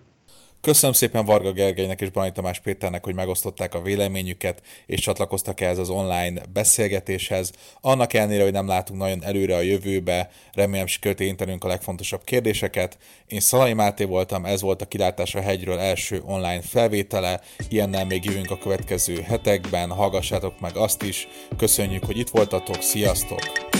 Köszönöm 0.61 0.94
szépen 0.94 1.24
Varga 1.24 1.52
Gergelynek 1.52 2.00
és 2.00 2.11
Banai 2.11 2.32
Tamás 2.32 2.61
Péternek, 2.61 3.04
hogy 3.04 3.14
megosztották 3.14 3.74
a 3.74 3.82
véleményüket, 3.82 4.62
és 4.86 5.00
csatlakoztak 5.00 5.61
ehhez 5.61 5.78
az 5.78 5.88
online 5.88 6.42
beszélgetéshez. 6.52 7.52
Annak 7.80 8.12
ellenére, 8.12 8.42
hogy 8.42 8.52
nem 8.52 8.66
látunk 8.66 9.00
nagyon 9.00 9.24
előre 9.24 9.56
a 9.56 9.61
jövőbe, 9.61 10.30
remélem 10.52 10.86
sikerült 10.86 11.20
érintenünk 11.20 11.64
a 11.64 11.68
legfontosabb 11.68 12.24
kérdéseket. 12.24 12.98
Én 13.26 13.40
Szalai 13.40 13.72
Máté 13.72 14.04
voltam, 14.04 14.44
ez 14.44 14.61
volt 14.61 14.82
a 14.82 14.86
Kilátás 14.86 15.34
a 15.34 15.40
hegyről 15.40 15.78
első 15.78 16.22
online 16.24 16.61
felvétele. 16.61 17.40
Ilyennel 17.68 18.04
még 18.04 18.24
jövünk 18.24 18.50
a 18.50 18.59
következő 18.59 19.20
hetekben, 19.20 19.90
hallgassátok 19.90 20.61
meg 20.61 20.76
azt 20.76 21.02
is. 21.02 21.28
Köszönjük, 21.56 22.04
hogy 22.04 22.18
itt 22.18 22.30
voltatok, 22.30 22.82
sziasztok! 22.82 23.78